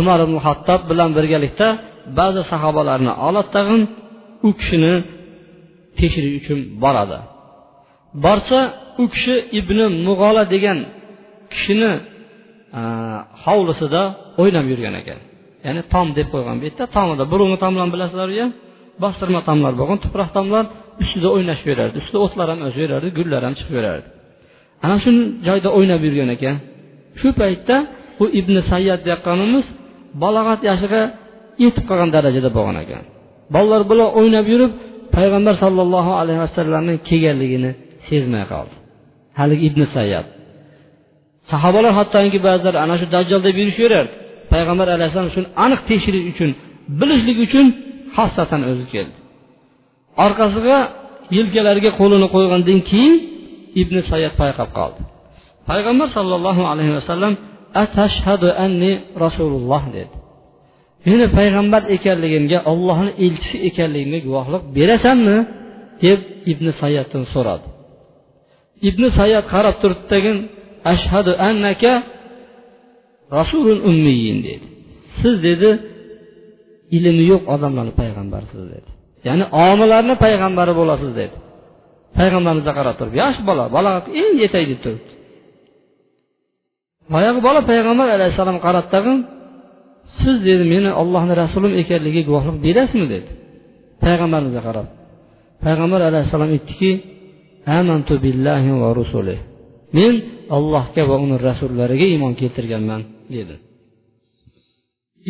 umar 0.00 0.18
ibn 0.26 0.36
hattob 0.46 0.80
bilan 0.90 1.10
birgalikda 1.16 1.68
ba'zi 2.18 2.42
sahobalarni 2.52 3.12
oladi 3.26 3.48
tag'in 3.56 3.82
u 4.48 4.50
kishini 4.58 4.94
tekshirish 5.98 6.36
uchun 6.40 6.58
boradi. 6.82 7.18
Borsa 8.24 8.60
u 9.02 9.04
kishi 9.12 9.34
ibn 9.60 9.78
mug'ola 10.06 10.42
degan 10.54 10.78
kishini 11.52 11.92
hovlisida 13.44 14.02
o'ynab 14.40 14.66
yurgan 14.72 14.94
ekan. 15.00 15.20
Ya'ni 15.66 15.82
tom 15.92 16.06
deb 16.18 16.28
qo'ygan 16.34 16.56
bu 16.60 16.64
yerda. 16.68 16.84
Tomida 16.96 17.24
burungi 17.32 17.56
tomlarni 17.64 17.92
bilasizlar 17.94 18.30
ya. 18.40 18.46
Bostirma 19.02 19.40
tomlar 19.48 19.72
bo'lgan 19.80 19.98
tuproq 20.04 20.30
tomlar 20.36 20.64
ustida 21.02 21.28
o'ynashib 21.36 21.66
yurardi 21.72 21.96
ustida 22.02 22.18
o'tlar 22.26 22.46
ham 22.52 22.60
o'sib 22.66 22.80
yurardi 22.84 23.08
gullar 23.18 23.40
ham 23.46 23.54
chiqib 23.58 23.74
yurardi 23.78 24.08
ana 24.84 24.96
shu 25.04 25.10
joyda 25.46 25.68
o'ynab 25.78 26.00
yurgan 26.06 26.30
ekan. 26.36 26.56
Shu 27.20 27.28
paytda 27.40 27.76
bu 28.18 28.24
ibn 28.40 28.54
sayyad 28.70 29.00
deyotganimiz 29.06 29.66
balog'at 30.22 30.60
yoshiga 30.70 31.02
yetib 31.64 31.84
qolgan 31.90 32.10
darajada 32.16 32.50
bo'lgan 32.58 32.76
ekan. 32.84 33.02
Bolalar 33.54 33.82
bular 33.90 34.08
o'ynab 34.20 34.46
yurib 34.52 34.72
payg'ambar 35.16 35.54
sollallohu 35.64 36.12
alayhi 36.20 36.40
vasallamni 36.46 36.94
kelganligini 37.08 37.70
sezmay 38.08 38.44
qoldi. 38.52 38.74
Haligi 39.38 39.64
ibn 39.70 39.80
sayyad. 39.96 40.26
Sahobalar 41.50 41.92
hattoki 41.98 42.38
ba'zilar 42.46 42.74
ana 42.84 42.94
shu 43.00 43.06
dajjol 43.14 43.40
deb 43.46 43.56
yurishaverardi 43.62 44.12
payg'ambar 44.52 44.86
alayhissalom 44.96 45.32
shuni 45.36 45.48
aniq 45.64 45.80
tekshirish 45.90 46.26
uchun 46.32 46.50
bilishlik 47.00 47.38
uchun 47.46 47.66
hassatan 48.16 48.60
o'zi 48.70 48.84
keldi. 48.94 49.16
Orqasiga 50.24 50.78
yelkalariga 51.36 51.90
qo'lini 52.00 52.26
qo'ygandan 52.34 52.80
keyin 52.90 53.14
ibn 53.82 53.96
sayyad 54.10 54.34
payqab 54.42 54.68
qoldi. 54.78 55.00
Payg'ambar 55.68 56.08
sollallohu 56.16 56.62
alayhi 56.72 56.92
vasallam 56.98 57.34
atashhadu 57.82 58.48
anni 58.64 58.92
rasululloh? 59.24 59.82
dedi. 59.96 60.14
Meni 61.06 61.26
payg'ambar 61.38 61.82
ekanligimga 61.96 62.58
ollohni 62.72 63.10
elchisi 63.24 63.56
ekanligimga 63.68 64.20
guvohlik 64.26 64.62
berasanmi? 64.76 65.38
deb 66.04 66.20
ibn 66.52 66.66
sayyaddan 66.80 67.24
so'radi. 67.34 67.66
Ibn 68.88 69.02
sayyad 69.18 69.44
qarab 69.52 69.76
turdi 69.82 70.04
ashhadu 70.92 71.32
annaka 71.48 71.92
rasulun 73.38 73.78
ummiyin 73.90 74.38
dedi. 74.48 74.66
Siz 75.20 75.34
dedi 75.48 75.70
ilmi 76.96 77.24
yo'q 77.32 77.42
odamlarni 77.54 77.92
payg'ambarisiz 78.00 78.64
dedi. 78.72 78.88
Ya'ni 79.26 79.44
omilarni 79.66 80.14
payg'ambari 80.24 80.72
bo'lasiz 80.80 81.12
dedi. 81.20 81.36
Payg'ambarimizga 82.18 82.72
qarab 82.78 82.94
turib 82.98 83.14
yosh 83.22 83.38
bola 83.48 83.64
balog'atga 83.76 84.10
eng 84.22 84.32
yetay 84.42 84.64
deb 84.70 84.80
turibdi. 84.84 85.12
Boyagi 87.12 87.40
bola 87.48 87.60
payg'ambar 87.70 88.08
alayhissalom 88.16 88.58
qarab 88.66 88.86
tag'in 88.94 89.18
siz 90.20 90.36
dedi 90.48 90.64
meni 90.74 90.90
ollohni 91.02 91.34
rasulim 91.42 91.72
ekanligiga 91.82 92.26
guvohlik 92.28 92.56
berasizmi? 92.66 93.06
dedi. 93.14 93.30
Payg'ambarimizga 94.04 94.62
qarab 94.68 94.86
payg'ambar 95.64 96.00
alayhissalom 96.08 96.50
aytdiki 96.56 96.90
amantu 97.78 98.14
billahi 98.24 98.70
va 98.82 98.88
rusuli 99.00 99.36
men 99.96 100.12
allohga 100.56 101.02
va 101.10 101.16
uni 101.24 101.36
rasullariga 101.48 102.06
iymon 102.12 102.32
keltirganman 102.40 103.00
dedi. 103.36 103.54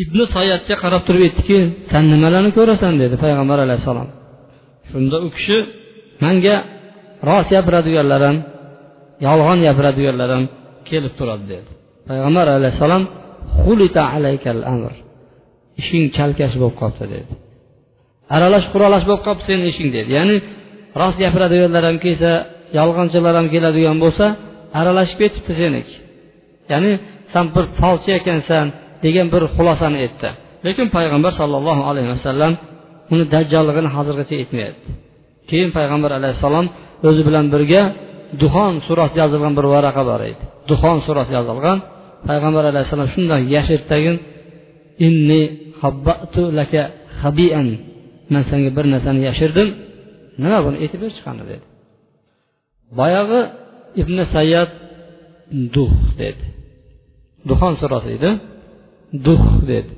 Ibn 0.03 0.17
sayatga 0.35 0.75
qarab 0.83 1.01
turib 1.07 1.23
aytdiki 1.27 1.57
san 1.91 2.03
nimalarni 2.13 2.51
ko'rasan? 2.57 2.93
dedi 3.01 3.15
payg'ambar 3.23 3.57
alayhissalom. 3.65 4.07
Shunda 4.89 5.17
u 5.25 5.27
kishi 5.35 5.57
manga 6.23 6.55
rost 7.27 7.49
gapiradiganlar 7.55 8.21
ham 8.27 8.37
yolg'on 9.27 9.59
gapiradiganlar 9.67 10.29
ham 10.35 10.43
kelib 10.89 11.13
turadi 11.19 11.45
dedi. 11.53 11.69
Payg'ambar 12.09 12.45
alayhissalom 12.57 13.03
ishing 15.81 16.05
chalkash 16.17 16.55
bo'lib 16.61 16.75
qolibdi 16.81 17.05
dedi. 17.15 17.33
Aralash 18.35 18.67
quralash 18.73 19.05
bo'lib 19.09 19.23
qolibdi 19.27 19.45
seni 19.49 19.65
ishing 19.71 19.89
dedi. 19.97 20.09
Ya'ni 20.17 20.35
rost 21.01 21.17
gapiradiganlar 21.23 21.83
ham 21.89 21.97
kelsa 22.05 22.31
yolg'onchilar 22.77 23.33
ham 23.39 23.47
keladigan 23.53 23.97
bo'lsa 24.03 24.25
aralashib 24.79 25.17
ketibdi 25.21 25.53
seniki 25.61 25.95
ya'ni 26.71 26.91
san 27.33 27.45
bir 27.55 27.65
folchi 27.79 28.09
ekansan 28.19 28.65
degan 29.05 29.27
bir 29.33 29.43
xulosani 29.55 29.97
aytdi. 30.05 30.29
Lekin 30.65 30.87
payg'ambar 30.97 31.31
sollallohu 31.39 31.81
alayhi 31.89 32.09
vasallam 32.15 32.53
uni 33.13 33.25
dajjolligini 33.33 33.89
hozirgacha 33.95 34.35
aytmayapti. 34.41 34.89
Keyin 35.49 35.69
payg'ambar 35.77 36.11
alayhissalom 36.19 36.65
o'zi 37.07 37.21
bilan 37.27 37.45
birga 37.53 37.81
duxon 38.41 38.73
surasi 38.87 39.15
yozilgan 39.23 39.53
bir 39.57 39.65
varaqa 39.73 40.01
bor 40.09 40.21
edi. 40.29 40.43
Duxon 40.69 40.97
surasi 41.05 41.31
yozilgan. 41.39 41.77
Payg'ambar 42.27 42.63
alayhissalom 42.71 43.09
shundoq 43.13 43.41
yashirtagin 43.55 44.15
inni 45.07 45.41
habbatu 45.81 46.41
laka 46.59 46.81
habian 47.21 47.67
man 48.33 48.43
senga 48.49 48.69
bir 48.77 48.85
narsani 48.93 49.21
yashirdim. 49.29 49.67
Nima 50.43 50.59
buni 50.65 50.77
aytib 50.83 50.99
berchi 51.03 51.21
qani 51.25 51.43
dedi. 51.51 51.65
Boyagi 52.99 53.39
ibn 54.01 54.17
sayyad 54.35 54.69
duh 55.75 55.93
dedi. 56.21 56.45
Duxon 57.49 57.73
surasi 57.81 58.09
edi. 58.17 58.29
Duh 59.25 59.43
dedi. 59.71 59.91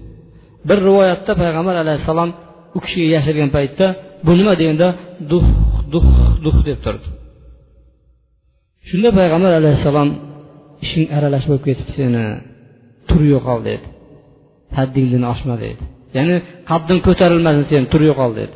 Bir 0.67 0.77
rivoyatda 0.87 1.31
payg'ambar 1.41 1.75
alayhissalom 1.83 2.29
u 2.77 2.79
kishiga 2.83 3.07
yashirgan 3.15 3.49
paytda 3.57 3.85
bu 4.25 4.31
nima? 4.39 4.53
deganda 4.59 4.87
duh 5.31 5.47
duh 5.93 6.07
duh 6.45 6.57
deb 6.67 6.79
turdi. 6.85 7.07
Shunda 8.87 9.09
payg'ambar 9.19 9.51
alayhissalom 9.59 10.09
ishing 10.85 11.07
aralash 11.17 11.45
bo'lib 11.49 11.63
ketib 11.67 11.87
seni 11.97 12.25
tur 13.09 13.21
yo'qol 13.33 13.59
dedi. 13.69 13.87
Haddingdan 14.77 15.23
oshma 15.33 15.55
dedi. 15.65 15.83
Ya'ni 16.17 16.35
qadding 16.69 16.99
ko'tarilmasin 17.07 17.65
sen 17.71 17.83
tur 17.91 18.01
yo'qol 18.09 18.31
dedi. 18.41 18.55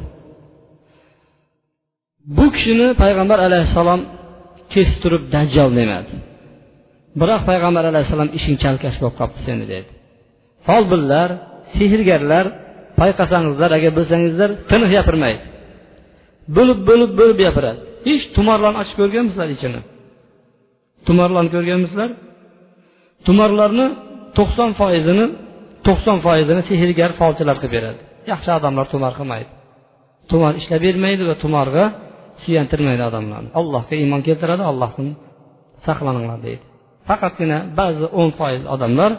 Bu 2.38 2.46
kishini 2.56 2.88
payg'ambar 3.01 3.39
alayhissalom 3.48 4.01
kesib 4.74 4.98
turib 5.03 5.24
dajjol 5.36 5.72
demadi. 5.79 6.11
Biroq 7.22 7.42
payg'ambar 7.50 7.83
alayhissalom 7.92 8.29
ishing 8.37 8.57
chalkash 8.63 8.98
bo'lib 9.01 9.16
qolibdi 9.20 9.42
seni 9.48 9.66
dedi. 9.74 9.90
Folbinlar 10.68 11.29
sehrgarlar 11.77 12.46
payqasangizlar 13.00 13.70
agar 13.77 13.92
bilsangizlar 13.98 14.50
tiniq 14.72 14.90
gapirmaydi. 14.98 15.42
Bo'lib 16.57 16.79
bo'lib 16.90 17.11
bo'lib 17.20 17.37
gapiradi. 17.46 17.79
Hech 18.07 18.24
tumorlarni 18.35 18.77
ochib 18.83 18.96
ko'rganmisizlar 19.01 19.50
ichini? 19.55 19.79
Tumorlarni 21.07 21.50
ko'rganmisizlar? 21.55 22.09
Tumorlarni 23.27 23.87
to'qson 24.37 24.70
foizini 24.79 25.25
to'qson 25.87 26.18
foizini 26.25 26.61
sehrgar 26.70 27.11
folchilar 27.20 27.55
qilib 27.61 27.74
beradi. 27.77 28.00
Yaxshi 28.31 28.50
odamlar 28.57 28.85
tumor 28.94 29.13
qilmaydi. 29.20 29.50
Tumor 30.31 30.53
ishlab 30.61 30.81
bermaydi 30.87 31.24
va 31.29 31.35
tumorga 31.44 31.85
suyantirmaydi 32.43 33.03
odamlarni. 33.09 33.50
Allohga 33.59 33.95
iymon 34.01 34.21
keltiradi 34.27 34.63
allohdan 34.71 35.07
saqlaninglar 35.85 36.39
deydi. 36.48 36.63
Faqatgina 37.09 37.57
ba'zi 37.79 38.05
o'n 38.19 38.29
foiz 38.39 38.63
odamlar 38.75 39.11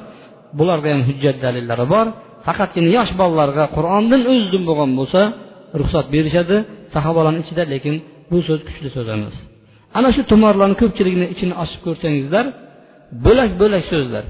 bularga 0.59 0.88
ham 0.94 1.02
hujjat 1.09 1.37
dalillari 1.44 1.87
bor. 1.94 2.07
Faqatgina 2.46 2.88
yosh 2.98 3.12
bolalarga 3.20 3.64
qur'ondan 3.76 4.22
o'zidan 4.33 4.62
bo'lgan 4.68 4.90
bo'lsa 4.98 5.20
ruxsat 5.81 6.07
berishadi 6.14 6.57
sahobalarni 6.94 7.40
ichida 7.44 7.64
lekin 7.72 7.94
bu 8.31 8.38
so'z 8.48 8.61
kuchli 8.68 8.88
so'z 8.96 9.09
emas. 9.16 9.37
Ana 9.98 10.09
shu 10.14 10.22
tumorlarni 10.31 10.76
ko'pchiligini 10.83 11.26
ichini 11.35 11.55
ochib 11.62 11.81
ko'rsangizlar 11.87 12.44
bo'lak 13.26 13.50
bo'lak 13.61 13.83
so'zlar. 13.92 14.24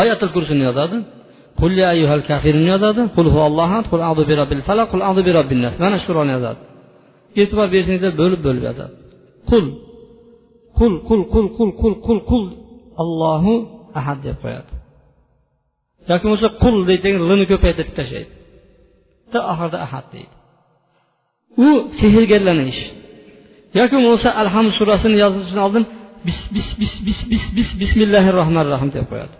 Oyatil 0.00 0.30
kursini 0.34 0.62
yozadi. 0.68 0.96
Qul 1.60 1.72
ya 1.80 1.86
ayyuhal 1.94 2.24
kafirni 2.30 2.66
yozadi. 2.74 3.02
Qul 3.16 3.26
huvallohu 3.34 3.78
qul 3.90 4.00
bi 4.30 4.34
robbil 4.40 4.62
falaq 4.68 4.86
qul 4.92 5.00
a'udhu 5.06 5.22
bi 5.28 5.32
robbin 5.38 5.60
nas. 5.64 5.74
Mana 5.84 5.96
shu 6.00 6.06
qur'onni 6.10 6.32
yozadi. 6.38 6.60
E'tibor 7.40 7.68
bersangizlar 7.74 8.12
bo'lib 8.20 8.40
bo'lib 8.46 8.62
yozadi 8.68 8.94
qul. 9.50 9.66
Qul 10.78 10.92
qul 11.08 11.20
qul 11.32 11.46
qul 11.56 11.70
qul 11.80 11.94
qul 12.06 12.18
qul. 12.30 12.44
Allohu 13.02 13.54
ahad 14.00 14.18
deb 14.26 14.36
qo'yadi. 14.44 14.72
Yoki 16.10 16.24
bo'lmasa 16.26 16.48
qul 16.62 16.76
deydi 16.90 17.08
lini 17.30 17.44
ko'paytirib 17.52 17.92
tashlaydi. 17.98 18.32
Oxirida 19.52 19.78
ahad 19.86 20.06
deydi. 20.14 20.34
U 21.66 21.68
sehrgarlarni 22.00 22.64
ishi 22.72 22.86
yoki 23.78 23.96
bo'lmasa 24.04 24.28
alhamd 24.42 24.70
surasini 24.78 25.16
yozishdan 25.24 25.60
oldin 25.66 25.84
bis 26.26 26.40
bis 26.54 26.68
bis 26.80 26.94
bis 27.06 27.20
bis 27.30 27.44
bis 27.56 27.70
bismillahi 27.80 28.30
rohmanir 28.38 28.70
rohim 28.74 28.90
deb 28.96 29.06
qo'yadi. 29.12 29.34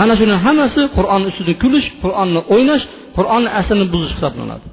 Mana 0.00 0.14
shuni 0.20 0.34
hammasi 0.44 0.82
qur'onni 0.96 1.26
ustida 1.32 1.52
kulish 1.62 1.88
qur'onni 2.02 2.40
o'ynash 2.54 2.84
qur'onni 3.16 3.50
aslini 3.60 3.86
buzish 3.94 4.12
hisoblanadi. 4.16 4.66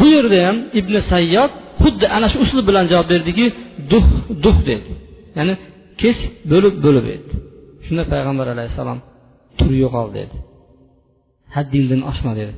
Bu 0.00 0.06
yerda 0.14 0.38
ham 0.46 0.56
ibn 0.80 0.94
sayyod 1.12 1.52
xuddi 1.82 2.06
ana 2.16 2.26
shu 2.32 2.38
uslub 2.44 2.64
bilan 2.70 2.84
javob 2.92 3.08
berdiki 3.12 3.46
duh 3.92 4.06
duh 4.44 4.56
dedi. 4.70 4.90
Ya'ni 5.36 5.54
kes 6.00 6.18
bo'lib 6.52 6.74
bo'lib 6.84 7.06
aytdi 7.14 7.34
shunda 7.86 8.02
payg'ambar 8.12 8.46
alayhissalom 8.54 8.98
tur 9.58 9.70
yo'qol 9.84 10.08
dedi. 10.18 10.36
Haddingdan 11.56 12.00
oshma 12.10 12.32
dedi. 12.40 12.52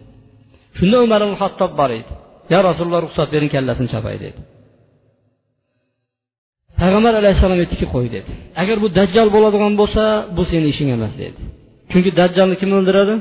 Shunda 0.79 0.97
umar 1.07 1.21
ibn 1.27 1.37
hattob 1.43 1.73
bor 1.81 1.91
edi. 1.99 2.11
Yo 2.53 2.59
rasululloh 2.69 3.01
ruxsat 3.07 3.29
bering 3.35 3.51
kallasini 3.55 3.89
chopay 3.95 4.17
dedi. 4.25 4.39
Payg'ambar 6.81 7.15
alayhissalom 7.21 7.59
aytdiki 7.65 7.87
qo'y 7.95 8.07
dedi. 8.17 8.31
Agar 8.63 8.77
bu 8.83 8.89
dajjal 8.99 9.29
bo'ladigan 9.35 9.73
bo'lsa 9.81 10.03
bu 10.37 10.43
seni 10.51 10.67
ishing 10.73 10.89
emas 10.97 11.13
dedi. 11.23 11.39
Chunki 11.91 12.11
dajjalni 12.21 12.57
kim 12.61 12.71
o'ldiradi? 12.79 13.15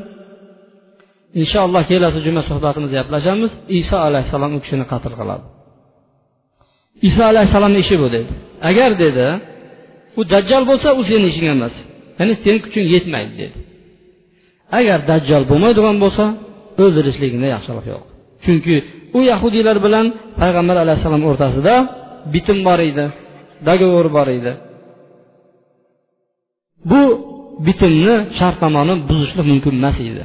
Inshaalloh 1.39 1.83
kelasi 1.91 2.19
juma 2.25 2.41
suhbatimizda 2.49 2.95
gaplashamiz. 2.99 3.51
Iso 3.79 3.97
alayhissalom 4.07 4.51
u 4.57 4.59
kishini 4.63 4.85
qatl 4.91 5.13
qiladi. 5.19 5.45
Iso 7.09 7.21
alayhissalomni 7.31 7.79
ishi 7.83 7.95
bu 8.03 8.07
dedi. 8.15 8.31
Agar 8.69 8.91
dedi 9.03 9.27
u 10.19 10.21
dajjal 10.33 10.63
bo'lsa 10.69 10.89
u 10.99 11.01
seni 11.09 11.25
ishing 11.31 11.47
emas. 11.55 11.75
Ya'ni 12.19 12.33
seni 12.43 12.59
kuching 12.65 12.85
yetmaydi 12.93 13.33
dedi. 13.41 13.57
Agar 14.79 14.99
dajjal 15.11 15.43
bo'lmaydigan 15.51 15.97
bo'lsa 16.03 16.25
o'ldirishligingda 16.83 17.47
yaxshilik 17.55 17.85
yo'q. 17.93 18.03
Chunki 18.43 18.75
u 19.17 19.19
yahudiylar 19.31 19.77
bilan 19.85 20.05
payg'ambar 20.41 20.77
alayhissalom 20.83 21.23
o'rtasida 21.29 21.73
bitim 22.33 22.59
bor 22.67 22.79
edi 22.89 23.05
dogovor 23.67 24.07
bor 24.17 24.27
edi. 24.37 24.51
Bu 26.91 27.01
bitimni 27.65 28.15
shartnomani 28.39 28.93
buzishlik 29.09 29.45
mumkin 29.51 29.73
emas 29.79 29.97
edi. 30.11 30.23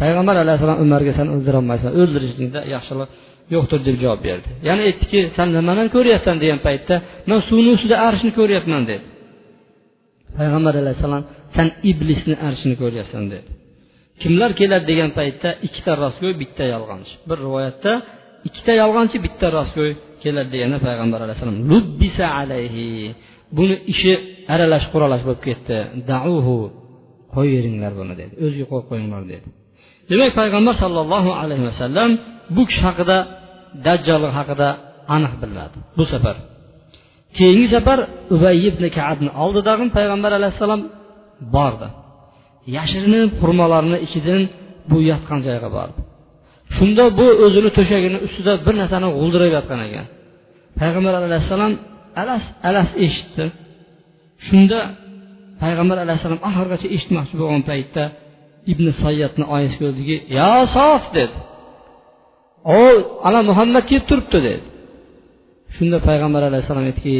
Payg'ambar 0.00 0.36
alayhissalom 0.44 0.78
umarga 0.84 1.12
san 1.18 1.26
o'ldirolmaysan 1.34 1.90
o'ldirishlikda 2.00 2.60
yaxshilik 2.74 3.08
yo'qdir 3.54 3.80
deb 3.88 3.96
javob 4.02 4.20
berdi. 4.28 4.48
Yana 4.68 4.82
aytdiki 4.88 5.20
san 5.36 5.48
nimani 5.56 5.82
ko'ryapsan? 5.96 6.34
degan 6.42 6.60
paytda 6.66 6.94
man 7.30 7.40
suvni 7.48 7.70
ustida 7.76 7.96
arshni 8.08 8.30
ko'ryapman 8.38 8.82
dedi. 8.90 9.04
Payg'ambar 10.38 10.74
alayhissalom 10.82 11.22
san 11.56 11.68
iblisni 11.90 12.34
arshini 12.48 12.76
ko'ryapsan 12.82 13.24
dedi. 13.32 13.48
Kimlar 14.22 14.50
keladi? 14.60 14.84
degan 14.90 15.10
paytda 15.18 15.48
ikkita 15.66 15.92
rostgo'y 16.02 16.34
bitta 16.42 16.64
yolg'onchi. 16.74 17.14
Bir 17.28 17.38
rivoyatda 17.46 17.92
ikkita 18.48 18.72
yolg'onchi 18.82 19.16
bitta 19.26 19.46
rostgo'y 19.58 19.90
keladi 20.22 20.48
deganda 20.54 20.78
payg'ambar 20.86 21.20
alayhissalom 21.26 21.58
lubbisa 21.70 22.26
alayhi. 22.40 22.88
Buni 23.56 23.76
ishi 23.92 24.12
aralash 24.54 24.86
quralash 24.92 25.22
bo'lib 25.26 25.42
ketdi. 25.48 25.76
Dauhu 26.12 26.56
qo'yaveringlar 27.34 27.92
buni 28.00 28.14
dedi. 28.20 28.32
O'ziga 28.44 28.66
qo'yib 28.70 28.86
qo'yinglar 28.90 29.22
dedi. 29.32 29.46
Demak 30.10 30.32
payg'ambar 30.40 30.74
sollallohu 30.82 31.30
alayhi 31.42 31.64
vasallam 31.70 32.10
bu 32.56 32.62
kishi 32.68 32.82
haqida 32.88 33.18
dajjollik 33.86 34.32
haqida 34.38 34.68
aniq 35.16 35.34
biladi 35.42 35.76
bu 35.98 36.04
safar. 36.12 36.36
Keyingi 37.38 37.68
safar 37.74 37.98
ubay 38.34 38.56
ibn 38.68 38.84
kabni 38.98 39.30
oldidagi 39.42 39.84
payg'ambar 39.96 40.30
alayhissalom 40.38 40.82
bordi. 41.54 41.88
Yashirinib 42.76 43.30
xurmolarni 43.40 43.98
ichidan 44.06 44.42
bu 44.90 44.96
yotgan 45.10 45.38
joyga 45.46 45.68
bordi. 45.76 46.00
Shunda 46.76 47.04
bu 47.18 47.26
o'zini 47.44 47.70
to'shagini 47.78 48.18
ustida 48.26 48.52
bir 48.66 48.74
narsani 48.80 49.08
g'uldirab 49.16 49.50
yotgan 49.56 49.80
ekan. 49.86 50.06
Payg'ambar 50.80 51.12
alayhissalom 51.20 51.72
alas 52.22 52.44
alas 52.68 52.90
eshitdi. 53.04 53.44
Shunda 54.46 54.78
payg'ambar 55.62 55.98
alayhissalom 56.04 56.40
oxirigacha 56.48 56.86
eshitmoqchi 56.96 57.34
bo'lgan 57.40 57.62
paytda 57.70 58.02
ibn 58.72 58.86
sayyadni 59.02 59.44
oyisi 59.54 59.76
ko'rdiki 59.82 60.16
yo 60.38 60.52
sof 60.76 61.02
dedi. 61.16 61.36
O 62.78 62.78
ana 63.28 63.40
muhammad 63.50 63.84
kelib 63.90 64.04
turibdi 64.10 64.38
dedi. 64.48 64.62
Shunda 65.76 65.98
payg'ambar 66.08 66.42
alayhissalom 66.48 66.84
aytdiki 66.90 67.16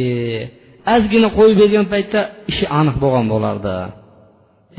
ozgina 0.93 1.29
qo'yib 1.37 1.57
bergan 1.61 1.85
paytda 1.93 2.19
ishi 2.51 2.65
aniq 2.79 2.95
bo'lgan 3.03 3.25
bo'lardi 3.33 3.75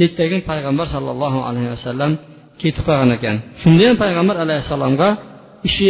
ertagin 0.00 0.40
payg'ambar 0.50 0.86
sollallohu 0.94 1.38
alayhi 1.48 1.70
vasallam 1.74 2.12
ketib 2.60 2.82
qolgan 2.88 3.10
ekan. 3.16 3.36
Shunda 3.62 3.82
ham 3.88 3.96
payg'ambar 4.04 4.36
alayhissalomga 4.44 5.08
ishi 5.68 5.88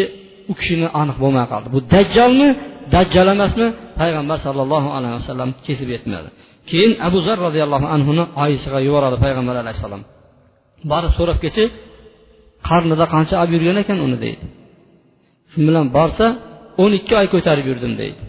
u 0.50 0.52
kishini 0.58 0.88
aniq 1.00 1.16
bo'lmay 1.22 1.46
qoldi. 1.52 1.68
Bu 1.74 1.78
dajjolmi 1.94 2.48
dajjal 2.94 3.28
emasmi? 3.34 3.66
Payg'ambar 4.00 4.38
sollallohu 4.46 4.88
alayhi 4.96 5.14
vasallam 5.20 5.50
kesib 5.66 5.88
yetmadi. 5.94 6.28
Keyin 6.70 6.92
abu 7.06 7.18
zar 7.26 7.38
roziyallohu 7.46 7.86
anhuni 7.94 8.24
oyisiga 8.42 8.78
yuboradi 8.86 9.16
payg'ambar 9.24 9.56
alayhissalom. 9.62 10.02
Borib 10.90 11.12
so'rab 11.18 11.38
kelchi 11.44 11.64
qarnida 12.68 13.04
qancha 13.14 13.34
olib 13.42 13.52
yurgan 13.56 13.78
ekan 13.84 13.98
uni? 14.06 14.16
deydi. 14.24 14.44
Shu 15.50 15.58
bilan 15.68 15.86
borsa 15.96 16.26
o'n 16.82 16.92
ikki 16.98 17.14
oy 17.20 17.26
ko'tarib 17.34 17.66
yurdim 17.70 17.92
deydi. 18.00 18.22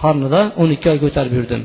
Qornida 0.00 0.40
o'n 0.60 0.70
ikki 0.76 0.88
oy 0.92 0.98
ko'tarib 1.04 1.34
yurdim. 1.38 1.62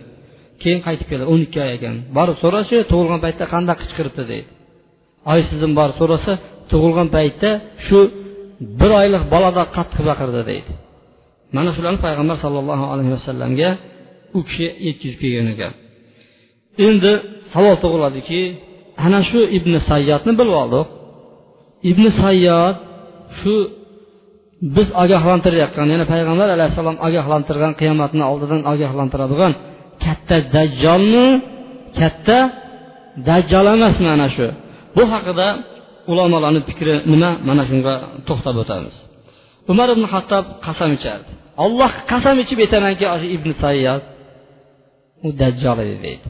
Keyin 0.61 0.79
qaytib 0.87 1.07
keladi 1.11 1.27
o'n 1.33 1.41
ikki 1.45 1.59
oy 1.65 1.71
ekan. 1.77 1.95
Borib 2.17 2.37
so'rashi 2.43 2.77
tug'ilgan 2.91 3.19
paytda 3.25 3.45
qanday 3.53 3.75
qichqiribdi? 3.81 4.23
deydi. 4.31 4.49
Oysizim 5.33 5.71
borib 5.79 5.95
so'rasa 6.01 6.31
tug'ilgan 6.71 7.07
paytda 7.15 7.49
shu 7.85 7.99
bir 8.79 8.91
oylik 9.01 9.23
bolada 9.33 9.63
qattiq 9.75 10.01
baqirdi 10.09 10.41
deydi. 10.51 10.71
Mana 11.55 11.69
shularni 11.75 11.99
payg'ambar 12.05 12.37
sollallohu 12.45 12.85
alayhi 12.93 13.11
vasallamga 13.17 13.69
u 14.37 14.39
kishi 14.47 14.65
yetkazib 14.87 15.19
kelgan 15.23 15.47
ekan. 15.53 15.73
Endi 16.87 17.11
savol 17.53 17.75
tug'iladiki 17.83 18.41
ana 19.05 19.19
shu 19.29 19.39
ibn 19.57 19.73
sayyodni 19.89 20.33
bilib 20.39 20.55
oldik 20.63 20.87
ibn 21.91 22.05
sayyod 22.21 22.75
shu 23.39 23.55
biz 24.75 24.87
ogohlantirayotgan 25.03 25.87
ya'ni 25.93 26.05
payg'ambar 26.13 26.47
alayhissalom 26.55 26.97
ogohlantirgan 27.07 27.73
qiyomatni 27.81 28.23
oldidan 28.31 28.61
ogohlantiradigan 28.71 29.53
katta 30.05 30.37
dajjolmi 30.55 31.27
katta 31.99 32.37
dajjol 33.29 33.65
emasmi 33.75 34.07
ana 34.15 34.27
shu? 34.35 34.47
Bu 34.95 35.03
haqida 35.13 35.47
ulamolarni 36.11 36.61
fikri 36.69 36.93
nima? 37.11 37.29
Mana 37.47 37.63
shunga 37.69 37.93
to'xtab 38.27 38.55
o'tamiz. 38.63 38.95
Umar 39.71 39.87
ibn 39.95 40.03
hattob 40.13 40.45
qasam 40.65 40.89
ichardi 40.97 41.31
olloh 41.65 41.91
qasam 42.11 42.35
ichib 42.43 42.59
aytamanki 42.65 43.05
ibn 43.35 43.49
sayyod 43.63 44.03
u 45.25 45.27
dajjol 45.41 45.77
edi 45.85 45.97
deydi. 46.05 46.27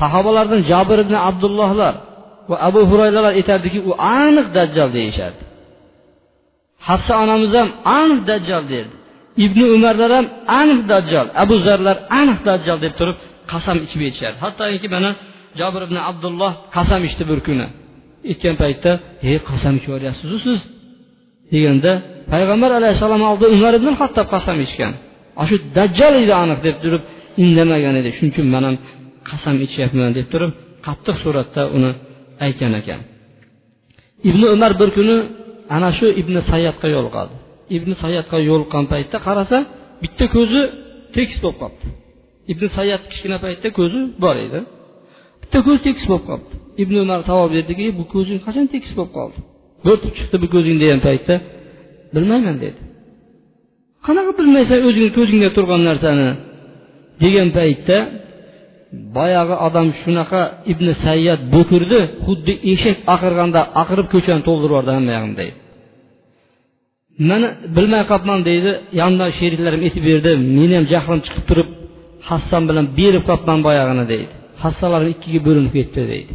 Sahobalardan 0.00 0.60
jobir 0.70 0.98
ibn 1.04 1.14
abdullohlar 1.28 1.94
va 2.50 2.56
abu 2.68 2.80
hurayralar 2.90 3.32
aytardiki 3.40 3.78
u 3.90 3.92
aniq 4.20 4.46
dajjol 4.56 4.90
deyishardi 4.98 5.42
hafsa 6.88 7.12
onamiz 7.24 7.52
ham 7.58 7.68
aniq 8.00 8.20
dajjol 8.30 8.64
derdi. 8.72 8.94
İbn 9.44 9.60
umarlar 9.76 10.10
ham 10.16 10.26
aniq 10.60 10.80
dajjol 10.92 11.26
abu 11.42 11.54
zarlar 11.66 11.96
aniq 12.20 12.38
dajjol 12.48 12.78
deb 12.84 12.94
turib 12.98 13.16
qasam 13.52 13.76
ichib 13.86 14.00
aytishardi 14.06 14.38
hattoki 14.44 14.88
mana 14.96 15.10
jobir 15.60 15.82
ibn 15.88 15.96
abdulloh 16.10 16.52
qasam 16.76 17.00
ichdi 17.08 17.24
bir 17.30 17.38
kuni. 17.46 17.66
Aytgan 18.30 18.56
paytda 18.62 18.90
ey 19.28 19.36
qasam 19.50 19.74
ichib 19.78 19.88
yuboryapsizu 19.90 20.36
siz? 20.46 20.60
deganda 21.52 21.92
payg'ambar 22.32 22.70
alayhissalom 22.78 23.22
oldida 23.30 23.48
umar 23.56 23.72
ibn 23.80 23.88
hattob 24.00 24.26
qasam 24.34 24.58
ichgan. 24.66 24.92
Ana 25.38 25.46
shu 25.50 25.56
dajjol 25.78 26.14
edi 26.22 26.34
aniq 26.42 26.58
deb 26.66 26.76
turib 26.82 27.02
indamagan 27.44 27.94
edi. 28.00 28.10
Shuning 28.16 28.32
uchun 28.34 28.46
man 28.54 28.62
ham 28.68 28.76
qasam 29.28 29.56
ichyapman 29.66 30.10
deb 30.18 30.26
turib 30.32 30.52
qattiq 30.86 31.16
suratda 31.24 31.62
uni 31.76 31.90
aytgan 32.44 32.72
ekan. 32.80 33.00
Ibn 34.30 34.42
umar 34.54 34.72
bir 34.80 34.90
kuni 34.96 35.16
ana 35.76 35.90
shu 35.98 36.06
ibn 36.20 36.34
sayyatga 36.50 36.88
yo'liqadi 36.96 37.34
ibn 37.76 37.90
sayyatga 38.02 38.38
yo'liqqan 38.50 38.84
paytda 38.92 39.18
qarasa 39.26 39.58
bitta 40.02 40.24
ko'zi 40.36 40.62
tekis 41.16 41.38
bo'lib 41.44 41.58
qolibdi 41.62 41.86
ibn 42.52 42.64
sayyat 42.76 43.02
kichkina 43.10 43.38
paytda 43.44 43.68
ko'zi 43.78 44.00
bor 44.22 44.36
edi. 44.46 44.60
Bitta 45.42 45.58
ko'zi 45.66 45.80
tekis 45.88 46.04
bo'lib 46.10 46.24
qolibdi 46.30 46.54
ibn 46.82 46.94
umar 47.04 47.20
savol 47.28 47.48
berdiki 47.56 47.86
bu 47.98 48.04
ko'zing 48.14 48.38
qachon 48.46 48.66
tekis 48.74 48.92
bo'lib 48.98 49.12
qoldi? 49.18 49.38
Bo'rtib 49.86 50.12
chiqdi 50.18 50.36
bu 50.42 50.48
ko'zing 50.54 50.76
degan 50.82 51.00
paytda. 51.08 51.34
Bilmayman 52.14 52.56
dedi. 52.64 52.80
Qanaqa 54.06 54.32
bilmaysan 54.38 54.78
o'zingni 54.88 55.12
ko'zingda 55.18 55.50
turgan 55.56 55.82
narsani? 55.88 56.28
Degan 57.22 57.48
paytda 57.58 57.96
boyagi 59.16 59.54
odam 59.66 59.88
shunaqa 60.02 60.40
ibn 60.72 60.86
sayyad 61.06 61.40
bo'kirdi 61.54 61.98
xuddi 62.24 62.52
eshak 62.72 62.98
aqirganda 63.14 63.60
aqirib 63.82 64.06
ko'chani 64.14 64.42
to'ldirib 64.48 64.70
yubordi 64.72 64.90
hamma 64.96 65.12
yog'ini 65.16 65.36
deydi. 65.40 65.56
Mani 67.28 67.48
bilmay 67.76 68.02
qolibman 68.10 68.40
deydi 68.48 68.70
yonidagi 69.00 69.32
sheriklarim 69.40 69.80
aytib 69.86 70.04
berdi 70.10 70.30
meni 70.58 70.74
ham 70.78 70.86
jahlim 70.92 71.20
chiqib 71.26 71.44
turib 71.50 71.68
hassam 72.28 72.62
bilan 72.68 72.86
berib 72.98 73.22
qolibman 73.28 73.60
boyag'ini 73.66 74.04
deydi. 74.12 74.32
Hassalarim 74.62 75.08
ikkiga 75.14 75.40
bo'linib 75.46 75.72
ketdi 75.78 76.02
deydi. 76.12 76.32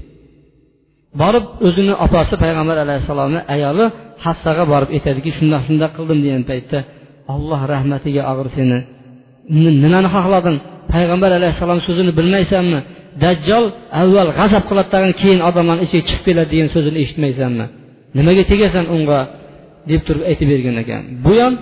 Borib 1.22 1.46
o'zini 1.68 1.94
opasi 2.06 2.36
payg'ambar 2.44 2.78
alayhissalomni 2.86 3.42
ayoli 3.56 3.86
hassaga 4.26 4.64
borib 4.74 4.90
aytadiki 4.96 5.30
shundoq 5.38 5.62
shundoq 5.68 5.92
qildim 5.98 6.20
degan 6.26 6.44
paytda 6.52 6.80
olloh 7.34 7.62
rahmatiga 7.74 8.22
og'ir 8.32 8.48
seni 8.58 8.78
nimani 9.84 10.10
xohlading 10.16 10.58
payg'ambar 10.94 11.32
alayhissalom 11.40 11.80
so'zini 11.88 12.12
bilmaysanmi? 12.20 12.80
Dajjol 13.24 13.66
avval 14.02 14.30
g'azab 14.40 14.64
qiladi 14.70 14.90
tag'in 14.94 15.14
keyin 15.22 15.42
odamlarni 15.50 15.84
ichiga 15.88 16.04
chiqib 16.10 16.24
keladi 16.28 16.50
degan 16.54 16.70
so'zini 16.76 16.98
eshitmaysanmi? 17.04 17.66
Nimaga 18.18 18.44
tegasan 18.52 18.86
unga? 18.96 19.22
deb 19.92 20.02
turib 20.08 20.24
aytib 20.30 20.48
bergan 20.54 20.76
ekan. 20.84 21.02
Bu 21.26 21.34
ham 21.42 21.54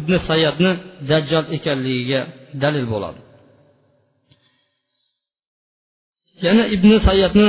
ibn 0.00 0.12
sayyadni 0.28 0.72
dajjol 1.10 1.44
ekanligiga 1.56 2.20
dalil 2.62 2.86
bo'ladi. 2.92 3.20
Yana 6.46 6.64
ibn 6.76 6.90
sayyadni 7.08 7.48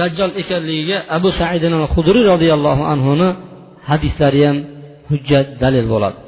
dajjol 0.00 0.30
ekanligiga 0.42 0.98
abu 1.16 1.28
said 1.40 1.62
hudriy 1.94 2.24
roziyallohu 2.32 2.82
anhuni 2.92 3.28
hadislari 3.90 4.40
ham 4.48 4.58
hujjat 5.10 5.46
dalil 5.62 5.86
bo'ladi. 5.92 6.18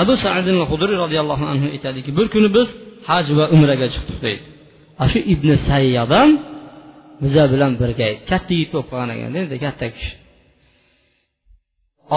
Abu 0.00 0.12
said 0.22 0.46
hudriy 0.70 0.96
roziyallohu 1.04 1.44
anhu 1.52 1.66
aytadiki 1.74 2.10
bir 2.18 2.26
kuni 2.34 2.48
biz 2.56 2.68
haj 3.10 3.26
va 3.38 3.44
umraga 3.54 3.86
chiqdik 3.94 4.18
deydi. 4.26 4.44
Ana 5.00 5.08
shu 5.12 5.18
ibn 5.34 5.48
sayyad 5.70 6.10
ham 6.18 6.30
biza 7.22 7.44
bilan 7.52 7.72
birga 7.82 8.08
katta 8.30 8.52
yigit 8.54 8.70
bo'lib 8.74 8.88
qolgan 8.90 9.10
ekan 9.14 9.32
endi 9.40 9.56
katta 9.66 9.86
kishi. 9.94 10.12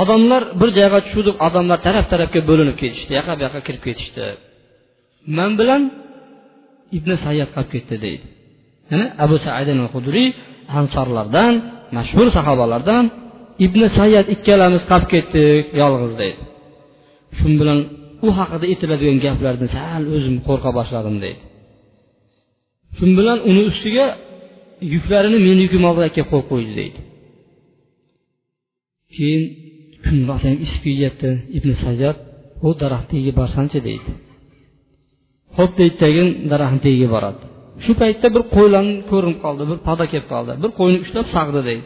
Odamlar 0.02 0.44
bir 0.60 0.70
joyga 0.78 1.00
tushuvdik 1.06 1.36
odamlar 1.48 1.80
taraf 1.88 2.06
tarafga 2.14 2.42
bo'linib 2.50 2.78
ketishdi 2.82 3.12
yoqqa 3.20 3.34
bu 3.38 3.42
yoqqa 3.46 3.62
kirib 3.68 3.82
ketishdi. 3.88 4.26
Man 5.38 5.52
bilan 5.60 5.82
ibn 6.98 7.12
sayyad 7.26 7.50
qolib 7.56 7.70
ketdi 7.76 7.96
deydi. 8.06 8.26
Yana 8.92 9.06
abu 9.26 9.36
said 9.46 9.68
hudriy 9.94 10.28
ansorlardan 10.80 11.54
mashhur 11.98 12.28
sahobalardan 12.38 13.04
ibn 13.66 13.82
sayyad 13.98 14.26
ikkalamiz 14.36 14.84
qolib 14.92 15.08
ketdik 15.14 15.64
yolg'iz 15.82 16.14
deydi. 16.24 16.44
Shu 17.38 17.48
bilan 17.62 17.80
u 18.26 18.28
haqida 18.40 18.66
aytiladigan 18.72 19.18
gaplardan 19.26 19.70
sal 19.78 20.04
o'zim 20.16 20.36
qo'rqa 20.48 20.70
boshladim 20.80 21.18
deydi. 21.24 21.44
Shu 22.98 23.06
bilan 23.20 23.38
uni 23.50 23.62
ustiga 23.72 24.06
yuklarini 24.94 25.40
meni 25.48 25.62
yukim 25.66 25.84
oldiga 25.90 26.10
kelib 26.16 26.30
qo'yib 26.32 26.48
qo'ydi 26.52 26.72
deydi. 26.80 27.00
Keyin 29.16 29.44
kun 30.06 30.18
rosa 30.30 30.50
isib 30.66 30.82
kelyapti 30.86 31.30
ibn 31.58 31.70
sajjod 31.84 32.18
u 32.68 32.70
daraxt 32.82 33.08
tagiga 33.12 33.34
borsanchi 33.40 33.80
deydi. 33.88 34.12
Ho'p 35.58 35.72
deydi 35.80 35.96
tagin 36.04 36.28
daraxtni 36.52 36.82
tagiga 36.88 37.10
boradi. 37.16 37.42
Shu 37.84 37.92
paytda 38.02 38.28
bir 38.36 38.44
qo'ylan 38.56 38.88
ko'rinib 39.10 39.40
qoldi 39.46 39.64
bir 39.72 39.80
poda 39.88 40.06
kelib 40.12 40.28
qoldi 40.34 40.52
bir 40.64 40.72
qo'yni 40.80 40.98
ushlab 41.06 41.28
sag'di 41.36 41.62
deydi. 41.70 41.86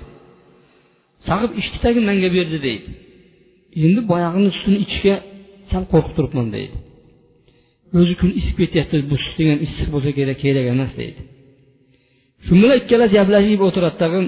Sag'ib 1.28 1.52
ichki 1.62 1.78
tagin 1.86 2.04
manga 2.10 2.30
berdi 2.38 2.58
deydi. 2.68 2.88
Endi 3.86 4.02
boyag'ini 4.12 4.50
sutini 4.58 4.78
ichishga 4.86 5.16
sal 5.72 5.84
qo'rqib 5.92 6.14
turibman 6.18 6.48
deydi. 6.56 6.76
O'zi 8.00 8.14
kun 8.22 8.32
isib 8.40 8.56
ketyapti 8.62 8.96
bu 9.12 9.16
sut 9.24 9.36
degan 9.40 9.60
issiq 9.66 9.88
bo'lsa 9.94 10.10
kerak 10.18 10.38
kerak 10.46 10.66
emas 10.74 10.92
deydi. 11.00 11.22
Shu 12.46 12.52
bilan 12.62 12.78
ikkalasi 12.82 13.14
gaplashib 13.20 13.62
o'tiradi 13.68 13.98
tag'in. 14.04 14.26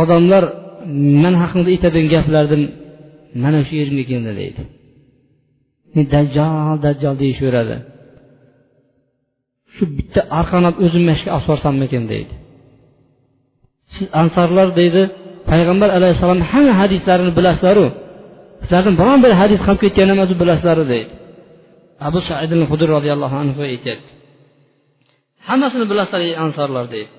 Odamlar 0.00 0.44
man 1.22 1.34
haqimda 1.42 1.68
aytadigan 1.74 2.08
gaplarni 2.14 2.66
mana 3.42 3.60
shu 3.66 3.72
yerimga 3.80 4.04
keldi 4.10 4.32
deydi. 4.40 4.62
Dajjol 6.14 6.76
dajjol 6.86 7.14
deyishaveradi. 7.22 7.76
Shu 9.74 9.84
bitta 9.96 10.20
arqonab 10.40 10.74
o'zim 10.84 11.04
mashga 11.10 11.30
olib 11.36 11.46
borsammikin 11.50 12.04
deydi. 12.12 12.34
Siz 13.94 14.06
ansorlar 14.22 14.68
deydi 14.80 15.02
payg'ambar 15.50 15.90
alayhissalomni 15.98 16.44
hamma 16.52 16.74
hadislarini 16.80 17.32
bilasizlaru 17.38 17.86
sizlardan 18.62 18.94
biron 19.00 19.18
bir 19.24 19.32
hadis 19.40 19.60
qolib 19.66 19.80
ketgan 19.84 20.08
emas 20.14 20.30
bilasizlar 20.40 20.78
deydi 20.92 21.12
abu 22.08 22.18
said 22.28 22.50
hudr 22.70 22.88
roziyallohu 22.96 23.36
anhu 23.42 23.60
aytyapti. 23.70 24.10
Hammasini 25.48 25.86
bilasizlar 25.90 26.20
ey 26.28 26.34
ansorlar 26.44 26.84
deydi 26.94 27.10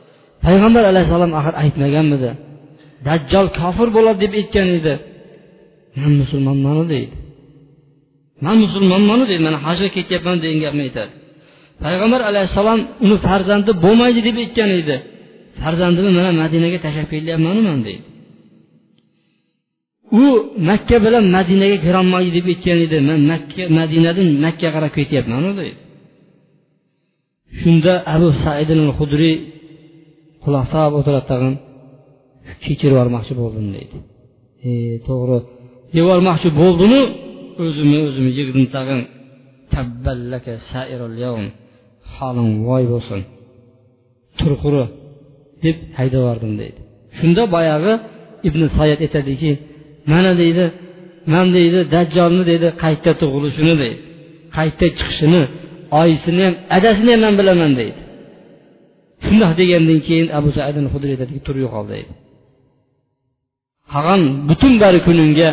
payg'ambar 0.45 0.83
alayhissalom 0.91 1.31
axir 1.39 1.53
aytmaganmidi? 1.63 2.29
Dajjol 3.07 3.47
kofir 3.59 3.87
bo'ladi 3.95 4.19
deb 4.23 4.33
aytgan 4.39 4.67
edi. 4.77 4.93
Man 5.99 6.13
musulmonmanu 6.21 6.83
deydi 6.93 7.15
man 8.45 8.57
musulmonmanu 8.65 9.23
deydi 9.29 9.43
mana 9.47 9.57
hajga 9.67 9.87
ketyapman 9.95 10.37
degan 10.43 10.59
gapni 10.65 10.81
aytadi. 10.87 11.11
Payg'ambar 11.83 12.21
alayhissalom 12.29 12.79
uni 13.05 13.17
farzandi 13.27 13.71
bo'lmaydi 13.83 14.19
deb 14.27 14.35
aytgan 14.43 14.69
edi. 14.81 14.95
Farzandimni 15.61 16.11
mana 16.19 16.31
madinaga 16.41 16.77
tashlab 16.85 17.07
kelyapmanu 17.13 17.61
man 17.69 17.79
deydi 17.87 18.03
u 20.11 20.25
makka 20.69 20.97
bilan 21.05 21.25
madinaga 21.35 21.77
kirolmaydi 21.85 22.31
deb 22.37 22.45
aytgan 22.53 22.79
edi. 22.85 22.97
Man 23.09 23.21
makka 23.31 23.63
madinadan 23.79 24.29
makkaga 24.45 24.71
qarab 24.75 24.91
ketyapman 24.97 25.43
deydi. 25.59 25.79
Shunda 27.59 27.93
abu 28.15 28.27
said 28.43 28.69
hudriy 28.99 29.35
quloq 30.43 30.65
solib 30.73 30.93
o'tiradi 30.99 31.27
tag'in. 31.31 31.53
Kechirib 32.63 32.93
yubormoqchi 32.95 33.33
bo'ldim 33.41 33.67
deydi. 33.75 33.97
E 34.69 34.71
to'g'ri. 35.07 35.37
Yubormoqchi 35.97 36.49
bo'ldimu 36.61 37.01
o'zimni 37.63 37.97
o'zimni 38.07 38.31
yig'dim 38.39 38.65
tag'in. 38.75 39.01
Holing 42.15 42.51
voy 42.67 42.83
bo'lsin. 42.93 43.19
Turquri 44.39 44.83
deb 45.65 45.77
haydab 45.97 46.19
yubordim 46.23 46.53
deydi. 46.61 46.79
Shunda 47.17 47.43
boyag'i 47.55 47.93
ibn 48.47 48.61
sayat 48.77 48.99
aytadiki 49.05 49.51
mana 50.11 50.31
deydi 50.41 50.65
man 51.33 51.47
deydi 51.57 51.79
dajjolni 51.93 52.43
deydi 52.49 52.67
qayta 52.83 53.11
tug'ilishini 53.21 53.75
deydi. 53.81 53.99
Qayta 54.57 54.85
chiqishini 54.97 55.41
oyisini 56.01 56.41
ham 56.47 56.55
adasini 56.77 57.11
ham 57.13 57.21
man 57.25 57.33
bilaman 57.39 57.71
deydi. 57.79 57.99
Shundoq 59.25 59.51
degandan 59.59 59.99
keyin 60.07 60.27
abu 60.39 60.49
said 60.57 60.75
hudri 60.93 61.09
aytadiki 61.15 61.41
tur 61.47 61.55
yo'qol 61.65 61.85
deydi. 61.93 62.11
Qolgan 63.93 64.21
butun 64.49 64.73
bari 64.83 64.99
kuningga 65.07 65.49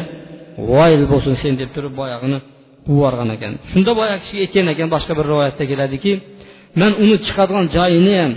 voyil 0.73 1.03
bo'lsin 1.13 1.35
sen 1.43 1.55
deb 1.61 1.71
turib 1.77 1.95
boyag'ini 2.01 2.39
quvib 2.87 2.99
yuborgan 2.99 3.29
ekan. 3.37 3.53
Shunda 3.71 3.93
boyagi 4.01 4.21
kishi 4.25 4.37
aytgan 4.45 4.67
ekan 4.75 4.89
boshqa 4.95 5.13
bir 5.19 5.27
rivoyatda 5.33 5.65
keladiki 5.71 6.13
man 6.81 6.93
uni 7.03 7.17
chiqadigan 7.27 7.67
joyini 7.77 8.15
ham 8.23 8.33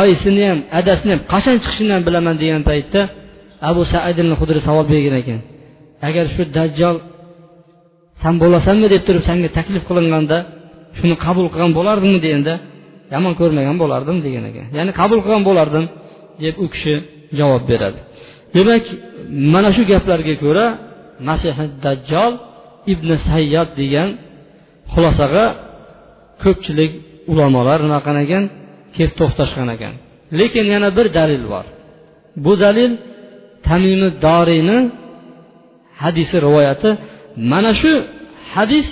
oyisini 0.00 0.42
ham 0.50 0.58
adasini 0.78 1.10
ham 1.14 1.20
qachon 1.32 1.56
chiqishini 1.62 1.92
ham 1.94 2.02
bilaman 2.08 2.36
degan 2.42 2.62
paytda 2.70 3.00
abu 3.68 3.82
said 3.92 4.18
hudri 4.40 4.60
savol 4.66 4.84
bergan 4.92 5.14
ekan. 5.22 5.40
Agar 6.08 6.24
shu 6.34 6.42
dajjol 6.56 6.96
san 8.22 8.34
bo'lasanmi? 8.42 8.86
deb 8.94 9.02
turib 9.06 9.22
sanga 9.28 9.48
taklif 9.58 9.82
qilinganda 9.88 10.38
shuni 10.98 11.14
qabul 11.24 11.46
qilgan 11.52 11.72
bo'lardingmi 11.78 12.20
deganda 12.26 12.54
yomon 13.14 13.32
ko'rmagan 13.40 13.76
bo'lardim 13.82 14.16
degan 14.26 14.44
ekan. 14.50 14.66
Ya'ni 14.76 14.92
qabul 15.00 15.18
qilgan 15.24 15.42
bo'lardim 15.48 15.84
deb 16.42 16.54
u 16.64 16.66
kishi 16.74 16.94
javob 17.38 17.62
beradi. 17.70 17.98
Demak 18.54 18.84
mana 19.54 19.70
shu 19.76 19.82
gaplarga 19.92 20.34
ko'ra 20.44 20.66
masihi 21.28 21.64
dajjol 21.84 22.32
ibn 22.92 23.08
sayyod 23.28 23.68
degan 23.80 24.08
xulosaga 24.92 25.44
ko'pchilik 26.42 26.92
ulamolar 27.32 27.78
nima 27.84 27.98
qilgan 28.06 28.18
ekan 28.26 28.44
kelib 28.96 29.14
to'xtashgan 29.20 29.68
ekan. 29.76 29.94
Lekin 30.38 30.66
yana 30.74 30.88
bir 30.96 31.06
dalil 31.18 31.42
bor. 31.52 31.66
Bu 32.44 32.52
dalil 32.64 32.92
tamimi 33.72 34.08
doriyni 34.26 34.78
hadisi 36.02 36.36
rivoyati. 36.46 36.90
Mana 37.52 37.70
shu 37.80 37.92
hadis 38.54 38.86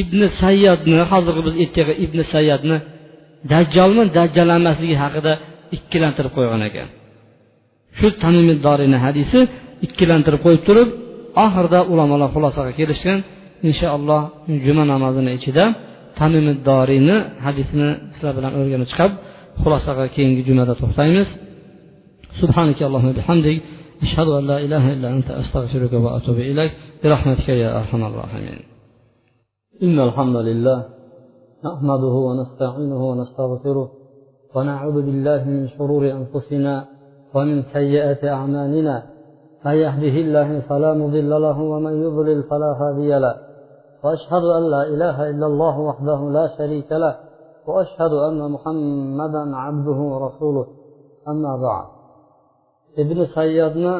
ibn 0.00 0.20
sayyadni 0.42 0.98
hozirgi 1.10 1.42
biz 1.46 1.54
aytgan 1.62 1.88
ibn 2.04 2.18
sayyadni 2.34 2.76
dajjolmi 3.52 4.04
dajjal 4.16 4.48
emasligi 4.58 4.96
haqida 5.04 5.32
ikkilantirib 5.76 6.32
qo'ygan 6.36 6.62
ekan. 6.68 6.88
Shu 7.98 8.06
tamimi 8.22 8.54
doriyni 8.66 8.98
hadisi 9.06 9.38
ikkilantirib 9.86 10.40
qo'yib 10.46 10.62
turib 10.68 10.88
oxirida 11.44 11.80
ulamolar 11.92 12.28
xulosaga 12.34 12.72
kelishgan. 12.78 13.18
Inshaalloh 13.68 14.22
juma 14.64 14.84
namozini 14.92 15.30
ichida 15.38 15.64
tamimi 16.18 16.52
doriyni 16.68 17.16
hadisini 17.44 17.88
sizlar 18.12 18.32
bilan 18.38 18.52
o'rganib 18.58 18.88
chiqib 18.92 19.12
xulosaga 19.62 20.04
keyingi 20.14 20.42
jumada 20.48 20.74
to'xtaymiz. 20.80 21.28
Subhanaka 22.40 22.84
bihamdik. 23.18 23.58
أشهد 24.02 24.28
أن 24.28 24.46
لا 24.46 24.58
إله 24.58 24.92
إلا 24.92 25.10
أنت 25.10 25.30
أستغفرك 25.30 25.92
وأتوب 25.92 26.36
إليك. 26.36 26.72
برحمتك 27.04 27.48
يا 27.48 27.78
أرحم 27.78 28.04
الراحمين. 28.04 28.58
إن 29.82 30.00
الحمد 30.00 30.36
لله 30.36 30.84
نحمده 31.64 32.06
ونستعينه 32.06 33.10
ونستغفره 33.10 33.90
ونعوذ 34.54 34.94
بالله 34.94 35.44
من 35.44 35.68
شرور 35.68 36.10
أنفسنا 36.10 36.84
ومن 37.34 37.62
سيئات 37.62 38.24
أعمالنا. 38.24 39.02
من 39.66 39.72
يهده 39.72 40.16
الله 40.24 40.60
فلا 40.60 40.94
مضل 40.94 41.30
له 41.30 41.60
ومن 41.60 42.02
يضلل 42.02 42.42
فلا 42.42 42.76
هادي 42.80 43.18
له. 43.18 43.34
وأشهد 44.04 44.44
أن 44.44 44.70
لا 44.70 44.82
إله 44.82 45.30
إلا 45.30 45.46
الله 45.46 45.80
وحده 45.80 46.30
لا 46.30 46.48
شريك 46.58 46.92
له. 46.92 47.16
وأشهد 47.66 48.12
أن 48.12 48.50
محمدا 48.50 49.56
عبده 49.56 49.98
ورسوله. 50.12 50.66
أما 51.28 51.56
بعد. 51.56 51.93
ibn 53.02 53.18
sayyodni 53.36 53.94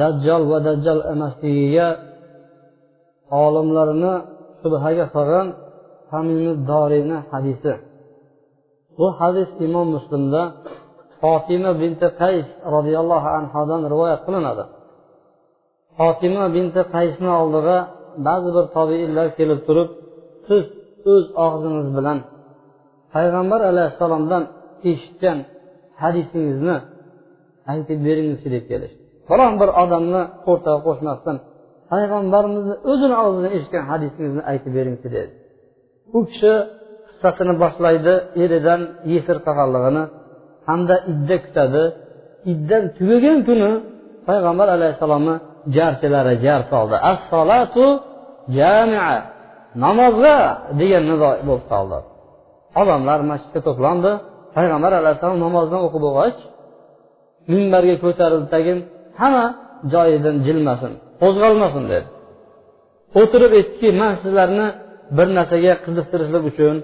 dajjol 0.00 0.42
va 0.50 0.58
dajjol 0.68 0.98
emasligiga 1.12 1.88
olimlarni 3.44 4.12
shubhaga 4.60 5.04
solgan 5.14 5.46
doriyni 6.70 7.18
hadisi. 7.30 7.72
Bu 8.98 9.06
hadis 9.18 9.50
imom 9.66 9.86
muslimda 9.96 10.42
fotima 11.20 11.70
binti 11.82 12.08
qays 12.20 12.46
roziyallohu 12.74 13.28
anhudan 13.38 13.82
rivoyat 13.92 14.20
qilinadi. 14.26 14.64
Fotima 15.96 16.44
binti 16.56 16.82
qaysni 16.94 17.30
oldiga 17.40 17.78
ba'zi 18.26 18.50
bir 18.56 18.64
tobiinlar 18.76 19.26
kelib 19.38 19.60
turib 19.66 19.88
siz 20.46 20.64
o'z 21.12 21.24
og'zingiz 21.46 21.88
bilan 21.96 22.18
payg'ambar 23.14 23.60
alayhissalomdan 23.70 24.42
eshitgan 24.90 25.38
hadisingizni 26.02 26.76
aytib 27.72 27.98
beringizchi 28.06 28.48
deb 28.56 28.64
kelishdi 28.70 29.00
biron 29.30 29.52
bir 29.60 29.70
odamni 29.82 30.22
o'rtaga 30.50 30.80
qo'shmasdan 30.86 31.36
payg'ambarimizni 31.90 32.74
o'zini 32.90 33.16
og'zidan 33.24 33.50
eshitgan 33.56 33.84
hadisingizni 33.90 34.42
aytib 34.50 34.72
beringchi 34.78 35.08
dedi. 35.16 35.32
U 36.16 36.18
kishi 36.28 36.52
qissasini 37.08 37.54
boshlaydi 37.62 38.14
eridan 38.42 38.80
yesir 39.12 39.36
qolganligini 39.46 40.04
hamda 40.68 40.96
idda 41.12 41.36
kutadi. 41.44 41.82
Iddan 42.52 42.84
tugagan 42.98 43.38
kuni 43.48 43.70
payg'ambar 44.28 44.68
alayhissalomni 44.76 45.34
jarchilari 45.76 46.34
jar 46.44 46.60
soldi. 46.72 46.96
As 47.10 47.20
solatu 47.32 47.86
jamia 48.58 49.10
namozga 49.84 50.36
degan 50.80 51.02
nido 51.10 51.30
bo'lib 51.48 51.66
qoldi 51.72 51.98
odamlar 52.80 53.18
masjidga 53.30 53.60
to'plandi. 53.68 54.12
Payg'ambar 54.56 54.92
alayhissalom 55.00 55.38
namozdan 55.46 55.80
o'qib 55.86 56.02
bo'lg'ach 56.06 56.38
minbarga 57.52 57.96
ko'tarildi 58.04 58.48
tagin 58.54 58.78
hamma 59.20 59.46
joyidan 59.92 60.36
jilmasin 60.46 60.92
qo'zg'almasin 61.22 61.84
dedi. 61.92 62.06
O'tirib 63.20 63.52
aytdiki 63.58 63.88
man 64.00 64.12
sizlarni 64.22 64.66
bir 65.16 65.28
narsaga 65.38 65.72
qiziqtirishlik 65.84 66.44
uchun 66.50 66.76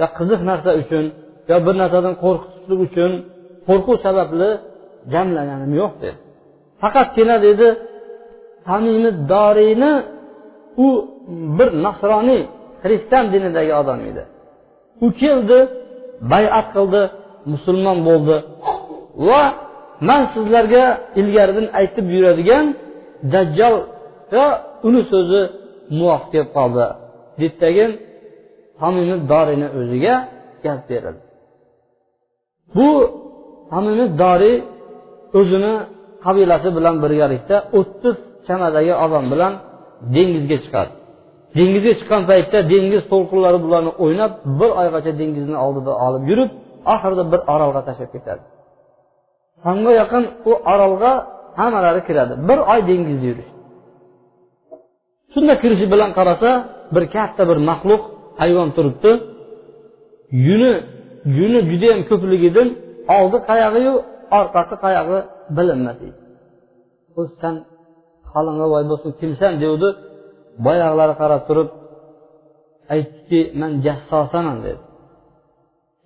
yo 0.00 0.06
qiziq 0.18 0.40
narsa 0.50 0.70
uchun 0.82 1.04
yo 1.50 1.56
bir 1.66 1.74
narsadan 1.82 2.14
qo'rqitishlik 2.24 2.80
uchun 2.88 3.12
qo'rquv 3.68 3.96
sababli 4.06 4.50
jamlaganim 5.12 5.72
yo'q 5.80 5.92
dedi. 6.02 6.18
Faqatgina 6.82 7.36
dedi 7.46 7.68
tamimi 8.68 9.10
doriyni 9.32 9.92
u 10.86 10.88
bir 11.58 11.68
nasroniy 11.84 12.42
xristian 12.82 13.24
dinidagi 13.32 13.72
odam 13.80 14.00
edi. 14.10 14.22
U 15.04 15.06
keldi 15.20 15.58
bayat 16.32 16.66
qildi 16.74 17.02
musulmon 17.52 17.98
bo'ldi 18.08 18.36
va 19.28 19.42
man 20.08 20.22
sizlarga 20.34 20.84
ilgaridan 21.20 21.66
aytib 21.80 22.06
yuradigan 22.14 22.66
dajjal 23.34 23.76
va 24.32 24.46
uni 24.88 25.02
so'zi 25.12 25.40
muvofiq 25.98 26.28
kelib 26.32 26.50
qoldi 26.56 26.86
deydidagi 27.38 27.86
tamimi 28.80 29.16
dorini 29.32 29.68
o'ziga 29.80 30.14
gap 30.64 30.80
berildi. 30.90 31.22
Bu 32.76 32.88
hamimi 33.74 34.06
doriy 34.22 34.56
o'zini 35.38 35.74
qabilasi 36.24 36.68
bilan 36.76 36.94
birgalikda 37.04 37.56
o'ttiz 37.78 38.16
chamadagi 38.46 38.92
odam 39.04 39.24
bilan 39.32 39.52
dengizga 40.14 40.56
chiqadi. 40.64 40.92
Dengizga 41.58 41.92
chiqqan 41.98 42.22
paytda 42.30 42.58
dengiz 42.72 43.02
to'lqinlari 43.12 43.58
bularni 43.64 43.92
o'ynab 44.04 44.32
bir 44.58 44.70
oygacha 44.82 45.12
dengizni 45.20 45.56
oldida 45.66 45.92
olib 46.06 46.22
yurib 46.30 46.50
oxirida 46.94 47.24
bir 47.32 47.40
orolga 47.54 47.80
tashlab 47.88 48.10
ketadi. 48.16 48.42
Tongga 49.64 49.92
yaqin 50.00 50.24
u 50.50 50.52
orolga 50.72 51.12
hammalari 51.60 52.00
kiradi? 52.08 52.34
Bir 52.48 52.58
oy 52.72 52.80
dengizda 52.88 53.26
yurish. 53.30 53.50
Shunda 55.32 55.54
kirishi 55.62 55.86
bilan 55.92 56.10
qarasa 56.18 56.50
bir 56.94 57.04
katta 57.14 57.42
bir 57.50 57.58
maxluq 57.70 58.02
hayvon 58.40 58.68
turibdi. 58.76 59.10
Yuni 60.46 60.72
yuni 61.38 61.60
judayam 61.70 62.00
ko'pligidan 62.10 62.68
oldi 63.16 63.38
qayog'iyu 63.50 63.94
orqasi 64.38 64.74
qayog'i 64.84 65.18
bilinmas 65.56 65.96
deydi 66.02 66.18
san 67.40 67.54
qaling'i 68.32 68.66
voy 68.72 68.84
bo'lsin 68.90 69.10
kimsan 69.20 69.52
devdi. 69.62 69.88
Boyag'ilari 70.66 71.14
qarab 71.22 71.42
turib 71.48 71.68
aytdiki 72.94 73.40
man 73.60 73.72
jassosaman 73.84 74.58
dedi. 74.66 74.80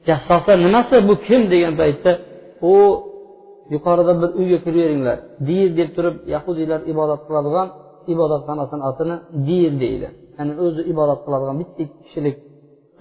Jassosa 0.08 0.52
nimasi? 0.64 0.96
Bu 1.08 1.14
kim 1.26 1.42
degan 1.52 1.74
paytda 1.80 2.12
u 2.72 2.74
yuqorida 3.74 4.12
bir 4.22 4.30
uyga 4.40 4.58
kiraveringlar 4.64 5.18
dir 5.48 5.68
deb 5.78 5.90
turib 5.96 6.16
yahudiylar 6.34 6.80
ibodat 6.92 7.20
qiladigan 7.28 7.68
ibodatxonasini 8.12 8.82
otini 8.90 9.16
dir 9.48 9.72
deydi. 9.82 10.08
Ya'ni 10.38 10.52
o'zi 10.64 10.82
ibodat 10.92 11.20
qiladigan 11.26 11.56
bitta 11.60 11.80
ikki 11.84 11.98
kishilik 12.04 12.36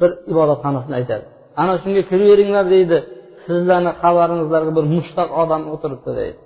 bir 0.02 0.12
ibodatxonasini 0.32 0.96
aytadi. 1.00 1.26
Ana 1.62 1.74
shunga 1.84 2.02
kiraveringlar 2.12 2.66
deydi. 2.76 2.98
Sizlarni 3.46 3.92
xabaringizlarga 4.02 4.72
bir 4.78 4.86
mushtaq 4.96 5.30
odam 5.42 5.62
o'tiribdi 5.74 6.12
deydi. 6.20 6.40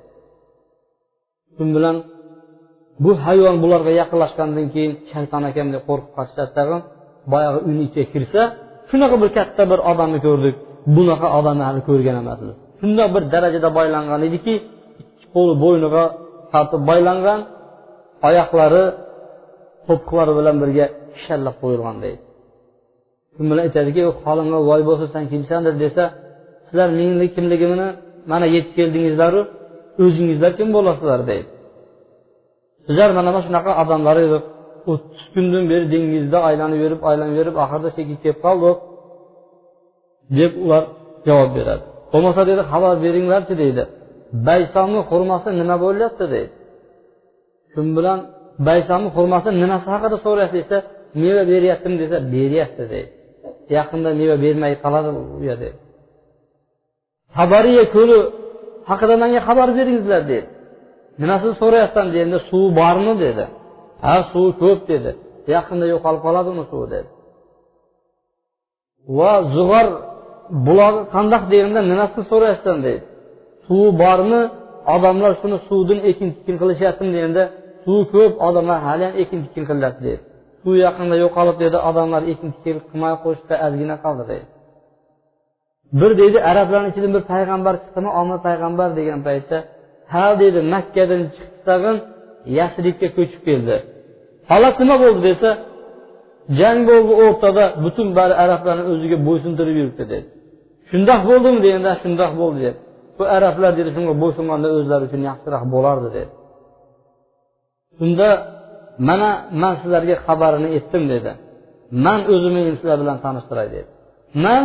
Shu 1.55 1.63
bilan 1.77 1.95
bu 3.03 3.11
hayvon 3.25 3.55
bularga 3.63 3.91
yaqinlashgandan 4.01 4.67
keyin 4.73 4.93
shayton 5.11 5.43
akam 5.49 5.67
deb 5.75 5.83
qo'rqib 5.89 6.11
qochishadi 6.17 6.51
tag'in. 6.57 6.81
Boyagi 7.31 7.59
uyni 7.67 7.83
ichiga 7.87 8.05
kirsa 8.13 8.41
shunaqa 8.89 9.15
bir 9.23 9.29
katta 9.37 9.63
bir 9.71 9.79
odamni 9.91 10.19
ko'rdik. 10.27 10.55
Bunaqa 10.95 11.27
odamni 11.39 11.63
hali 11.67 11.81
ko'rgan 11.89 12.17
emasmiz. 12.23 12.57
Shundoq 12.79 13.09
bir 13.15 13.23
darajada 13.33 13.69
boylangan 13.77 14.21
ediki 14.27 14.53
ikki 15.01 15.25
qo'li 15.35 15.53
bo'yniga 15.63 16.03
tortib 16.51 16.81
boylangan 16.89 17.39
oyoqlari 18.27 18.83
to'piqlari 19.87 20.33
bilan 20.39 20.55
birga 20.61 20.85
kishallab 21.15 21.55
qo'yilgan 21.61 21.95
deydi. 22.03 22.21
Shu 23.33 23.41
bilan 23.49 23.61
aytadiki 23.67 24.01
holingga 24.23 24.59
voy 24.69 24.81
bo'lsa 24.89 25.05
san 25.13 25.23
kimsandir 25.31 25.73
desa 25.83 26.03
sizlar 26.67 26.89
meni 26.99 27.27
kimligimni 27.35 27.87
mana 28.31 28.45
yetib 28.55 28.73
keldingizlaru 28.79 29.41
o'zingizlar 30.03 30.51
kim 30.59 30.69
bo'lasizlar? 30.75 31.19
deydi. 31.29 31.49
Bizlar 32.87 33.09
mana 33.17 33.39
shunaqa 33.47 33.71
odamlar 33.83 34.17
edik 34.25 34.43
o'ttiz 34.91 35.23
kundan 35.33 35.63
beri 35.71 35.85
dengizda 35.93 36.37
aylanib 36.49 36.79
yurib 36.83 37.01
aylanib 37.09 37.35
yurib 37.39 37.55
oxirida 37.63 37.89
shu 37.95 38.01
kelib 38.23 38.39
qoldik 38.45 38.77
deb 40.37 40.51
ular 40.63 40.83
javob 41.27 41.51
beradi. 41.57 41.85
Bo'lmasa 42.15 42.41
deydi 42.49 42.63
xabar 42.71 42.93
beringlarchi 43.05 43.53
deydi 43.61 43.83
baysomni 44.47 45.01
xurmosi 45.09 45.49
nima 45.59 45.75
bo'lyapti 45.85 46.25
deydi 46.33 46.53
shu 47.71 47.79
bilan 47.97 48.19
baysomni 48.67 49.09
xurmosi 49.15 49.49
nimasi 49.63 49.87
haqida 49.93 50.17
so'rayapti 50.25 50.57
desa 50.61 50.77
meva 51.21 51.43
beryaptimi 51.51 51.95
desa 52.03 52.17
beryapti 52.33 52.83
deydi 52.93 53.09
yaqinda 53.77 54.09
meva 54.19 54.35
bermay 54.45 54.73
qoladi 54.83 55.09
u 55.39 55.41
yerda 55.49 55.69
tabariya 57.35 57.85
ko'li 57.95 58.17
haqida 58.89 59.15
menga 59.23 59.39
xabar 59.47 59.69
beringizlar 59.77 60.21
dedi. 60.31 60.47
Nimasini 61.21 61.53
so'rayapsan 61.61 62.05
deganda 62.13 62.39
suvi 62.49 62.69
bormi 62.79 63.13
dedi. 63.25 63.45
Ha 64.05 64.15
suvi 64.31 64.51
ko'p 64.61 64.79
dedi. 64.91 65.11
Yaqinda 65.55 65.85
yo'qolib 65.93 66.21
qoladi 66.27 66.47
uni 66.55 66.65
suvi 66.71 66.87
dedi. 66.93 67.09
Va 69.17 69.31
zug'or 69.55 69.87
bularni 70.65 71.03
qandoq 71.15 71.43
deganda 71.51 71.79
nimasini 71.91 72.23
so'rayapsan 72.31 72.77
deydi. 72.85 73.03
Suvi 73.65 73.89
bormi? 74.03 74.41
Odamlar 74.95 75.31
shuni 75.41 75.57
suvdan 75.67 75.99
ekin 76.09 76.27
tikin 76.37 76.55
qilishyaptimi 76.61 77.11
deganda 77.17 77.43
suvi 77.83 78.03
ko'p 78.13 78.33
odamlar 78.47 78.77
haliyam 78.87 79.13
ekin 79.21 79.39
tikin 79.45 79.63
qilyapti 79.69 80.01
deydi. 80.07 80.23
Suv 80.61 80.75
yaqinda 80.87 81.15
yo'qolib 81.23 81.57
dedi 81.63 81.77
odamlar 81.89 82.21
ekin 82.31 82.49
tikin 82.55 82.77
qilmay 82.87 83.13
qo'yishda 83.23 83.55
ozgina 83.65 83.95
qoldi 84.05 84.23
deydi. 84.31 84.47
Bir 85.99 86.11
deydi 86.21 86.37
arablarni 86.51 86.87
ichidan 86.91 87.11
bir 87.15 87.23
payg'ambar 87.33 87.73
chiqdimi? 87.83 88.09
Omad 88.21 88.39
payg'ambar 88.47 88.89
degan 88.99 89.19
paytda 89.27 89.57
ha 90.13 90.25
deydi 90.41 90.59
makkadan 90.73 91.21
chiqdi 91.35 91.59
tag'in 91.69 91.97
yasribga 92.57 93.07
ko'chib 93.17 93.41
keldi. 93.47 93.75
Holat 94.51 94.75
nima 94.81 94.95
bo'ldi 95.03 95.21
desa 95.29 95.49
jang 96.59 96.79
bo'ldi 96.89 97.13
o'rtada 97.23 97.63
butun 97.83 98.07
bari 98.17 98.33
arablarni 98.43 98.83
o'ziga 98.91 99.17
bo'ysuntirib 99.27 99.75
yuribdi 99.79 100.03
dedi. 100.11 100.25
Shundoq 100.89 101.21
bo'ldimi 101.29 101.59
deganda 101.65 101.91
shundoq 102.03 102.31
bo'ldi 102.41 102.59
dedi. 102.65 102.77
Bu 103.17 103.23
arablar 103.37 103.71
dedi 103.79 103.89
shunga 103.95 104.13
bo'ysunganda 104.23 104.67
o'zlari 104.77 105.03
uchun 105.09 105.21
yaxshiroq 105.29 105.63
bo'lardi 105.73 106.09
dedi. 106.17 106.31
Shunda 107.97 108.29
mana 109.09 109.29
man 109.61 109.73
sizlarga 109.81 110.15
xabarini 110.25 110.67
aytdim 110.77 111.03
dedi. 111.13 111.31
Man 112.05 112.19
o'zimni 112.33 112.61
sizlar 112.79 112.97
bilan 113.03 113.17
tanishtiray 113.25 113.67
dedi. 113.75 113.87
Man 114.45 114.63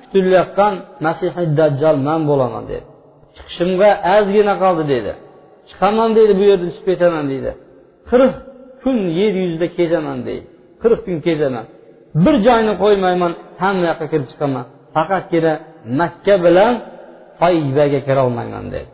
kutilayotgan 0.00 0.74
masihiy 1.06 1.48
dajjal 1.60 1.96
man 2.08 2.20
bo'laman 2.30 2.64
dedi. 2.70 2.84
Chiqishimga 3.36 3.90
ozgina 4.16 4.54
qoldi 4.62 4.84
dedi. 4.94 5.12
Chiqaman 5.68 6.10
deydi 6.16 6.32
bu 6.40 6.44
yerdan 6.50 6.70
chiqib 6.74 6.86
ketaman 6.90 7.24
deydi 7.32 7.50
qirq 8.10 8.34
kun 8.82 8.96
yer 9.18 9.32
yuzida 9.42 9.66
kezaman 9.76 10.18
deydi 10.28 10.46
qirq 10.82 11.00
kun 11.06 11.18
kezaman 11.26 11.66
bir 12.24 12.34
joyni 12.46 12.72
qo'ymayman 12.82 13.32
hamma 13.62 13.84
yoqqa 13.90 14.06
kirib 14.12 14.26
chiqaman. 14.32 14.64
Faqatgina 14.94 15.52
makka 16.00 16.34
bilan 16.44 16.74
toybaga 17.40 18.00
kirolmayman 18.06 18.64
dedi. 18.74 18.88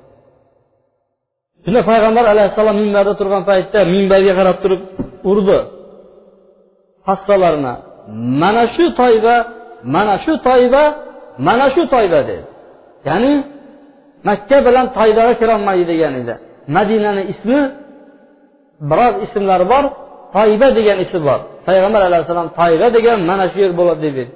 Shunda 1.64 1.80
payg'ambar 1.90 2.24
alayhissalom 2.32 2.76
minbarda 2.82 3.14
turgan 3.20 3.42
paytda 3.50 3.78
minbarga 3.94 4.32
qarab 4.38 4.56
turib 4.62 4.82
urdi. 5.30 5.58
Hassalarini 7.08 7.74
mana 8.42 8.64
shu 8.74 8.84
toyba 9.00 9.36
mana 9.94 10.14
shu 10.24 10.32
toyba 10.48 10.82
mana 11.46 11.66
shu 11.74 11.82
toyba 11.94 12.20
dedi. 12.28 12.44
Ya'ni 13.08 13.32
makka 14.28 14.56
bilan 14.66 14.86
toybaga 14.98 15.34
kirolmaydi 15.40 15.84
degan 15.92 16.14
edi. 16.20 16.34
Madinani 16.76 17.22
ismi 17.32 17.60
biroz 18.90 19.14
ismlari 19.24 19.66
bor 19.72 19.84
toyba 20.34 20.68
degan 20.78 20.98
ismi 21.04 21.20
bor. 21.28 21.40
Payg'ambar 21.66 22.02
alayhissalom 22.08 22.48
toyba 22.58 22.86
degan 22.96 23.18
mana 23.30 23.44
shu 23.50 23.58
yer 23.64 23.72
bo'ladi 23.80 24.08
deb 24.18 24.28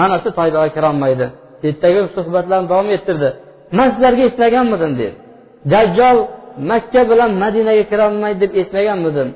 mana 0.00 0.16
shu 0.22 0.28
toybaga 0.38 0.68
kirolmaydi. 0.76 1.26
Ertaga 1.68 2.00
suhbatlarni 2.16 2.66
davom 2.72 2.88
ettirdi. 2.96 3.28
Man 3.76 3.88
sizlarga 3.94 4.22
aytmaganmidim 4.28 4.92
dedi. 5.00 5.14
Dajjol 5.72 6.18
makka 6.70 7.02
bilan 7.10 7.30
madinaga 7.42 7.84
kirolmaydi 7.90 8.38
deb 8.42 8.52
aytmaganmidim 8.60 9.28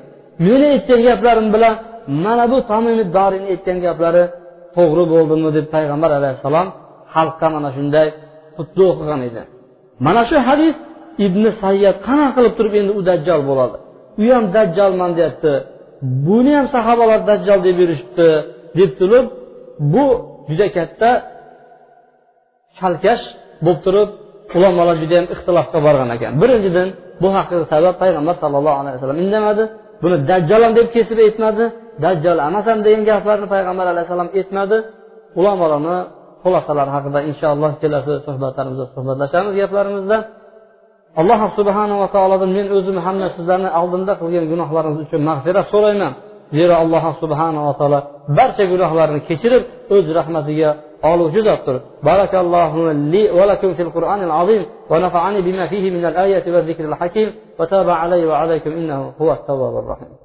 meni 0.45 0.65
aytgan 0.75 0.99
gaplarim 1.07 1.47
bilan 1.55 1.73
mana 2.25 2.45
bu 2.51 2.57
tomimi 2.71 3.05
dorini 3.15 3.47
aytgan 3.53 3.77
gaplari 3.85 4.23
to'g'ri 4.75 5.03
bo'ldimi 5.13 5.49
deb 5.57 5.65
payg'ambar 5.75 6.11
alayhissalom 6.19 6.67
xalqqa 7.13 7.47
mana 7.55 7.69
shunday 7.75 8.07
xutba 8.57 8.83
o'qigan 8.91 9.21
edi. 9.29 9.41
Mana 10.05 10.21
shu 10.29 10.37
hadis 10.47 10.75
ibn 11.25 11.43
sayyad 11.63 11.95
qanaqa 12.07 12.31
qilib 12.35 12.53
turib 12.57 12.73
endi 12.81 12.91
u 12.99 13.01
dajjol 13.09 13.41
bo'ladi? 13.49 13.77
U 14.23 14.25
ham 14.35 14.45
dajjolman 14.55 15.11
deyapti. 15.17 15.53
Buni 16.27 16.51
ham 16.57 16.67
sahobalar 16.75 17.19
dajjol 17.29 17.59
deb 17.67 17.75
yurishibdi 17.81 18.27
deb 18.79 18.91
turib 18.99 19.25
bu 19.93 20.05
juda 20.49 20.67
katta 20.77 21.09
chalkash 22.79 23.23
bo'lib 23.65 23.79
turib 23.85 24.09
ulamolar 24.57 24.95
judayam 25.03 25.27
ixtilofga 25.33 25.79
borgan 25.87 26.09
ekan. 26.15 26.31
Birinchidan 26.41 26.87
bu 27.21 27.27
haqida 27.37 27.63
sabab 27.73 27.95
payg'ambar 28.03 28.35
sallallohu 28.43 28.77
alayhi 28.81 28.95
vasallam 28.97 29.19
indamadi 29.25 29.63
buni 30.03 30.17
dajjol 30.29 30.61
ham 30.65 30.73
deb 30.79 30.87
kesib 30.95 31.17
aytmadi 31.25 31.65
dajjol 32.05 32.37
emas 32.47 32.65
ham 32.69 32.79
degan 32.85 33.03
gaplarni 33.09 33.47
payg'ambar 33.53 33.85
alayhissalom 33.93 34.29
aytmadi. 34.39 34.77
Ulamolarni 35.39 35.97
xulosalari 36.43 36.91
haqida 36.95 37.19
inshaalloh 37.29 37.71
kelasi 37.81 38.13
suhbatlarimizda 38.27 38.85
suhbatlashamiz 38.95 39.53
gaplarimizda. 39.61 40.17
Alloh 41.21 41.41
subhanava 41.57 42.07
taolodan 42.15 42.51
men 42.57 42.65
o'zim 42.77 42.97
hamda 43.05 43.27
sizlarni 43.35 43.69
oldimda 43.81 44.13
qilgan 44.21 44.45
gunohlaringiz 44.51 44.99
uchun 45.05 45.21
mag'firat 45.29 45.65
so'rayman. 45.73 46.13
Zero 46.57 46.73
alloh 46.83 47.03
subhanava 47.21 47.71
taolo 47.79 47.99
barcha 48.37 48.63
gunohlarni 48.73 49.19
kechirib 49.29 49.63
o'z 49.95 50.05
rahmatiga 50.19 50.69
oluvchi 51.11 51.41
zotdir 51.47 51.75
barakallohu 52.07 52.79
li 53.13 53.23
va 53.37 53.43
lakum 53.51 53.71
fil 53.77 53.91
qur'anil 53.95 54.33
azim 54.41 54.63
va 54.91 54.97
nafa'ani 55.05 55.39
bima 55.47 55.65
fihi 55.71 55.89
min 55.95 56.03
al 56.11 56.15
ayati 56.25 56.49
va 56.55 56.61
zikril 56.67 56.95
hakim 56.99 57.27
va 57.59 57.65
taba 57.73 57.93
alayhi 58.03 58.25
va 58.31 58.35
alaykum 58.43 58.71
innahu 58.79 59.05
huvat 59.19 59.39
tawwabur 59.49 59.85
rahim. 59.93 60.22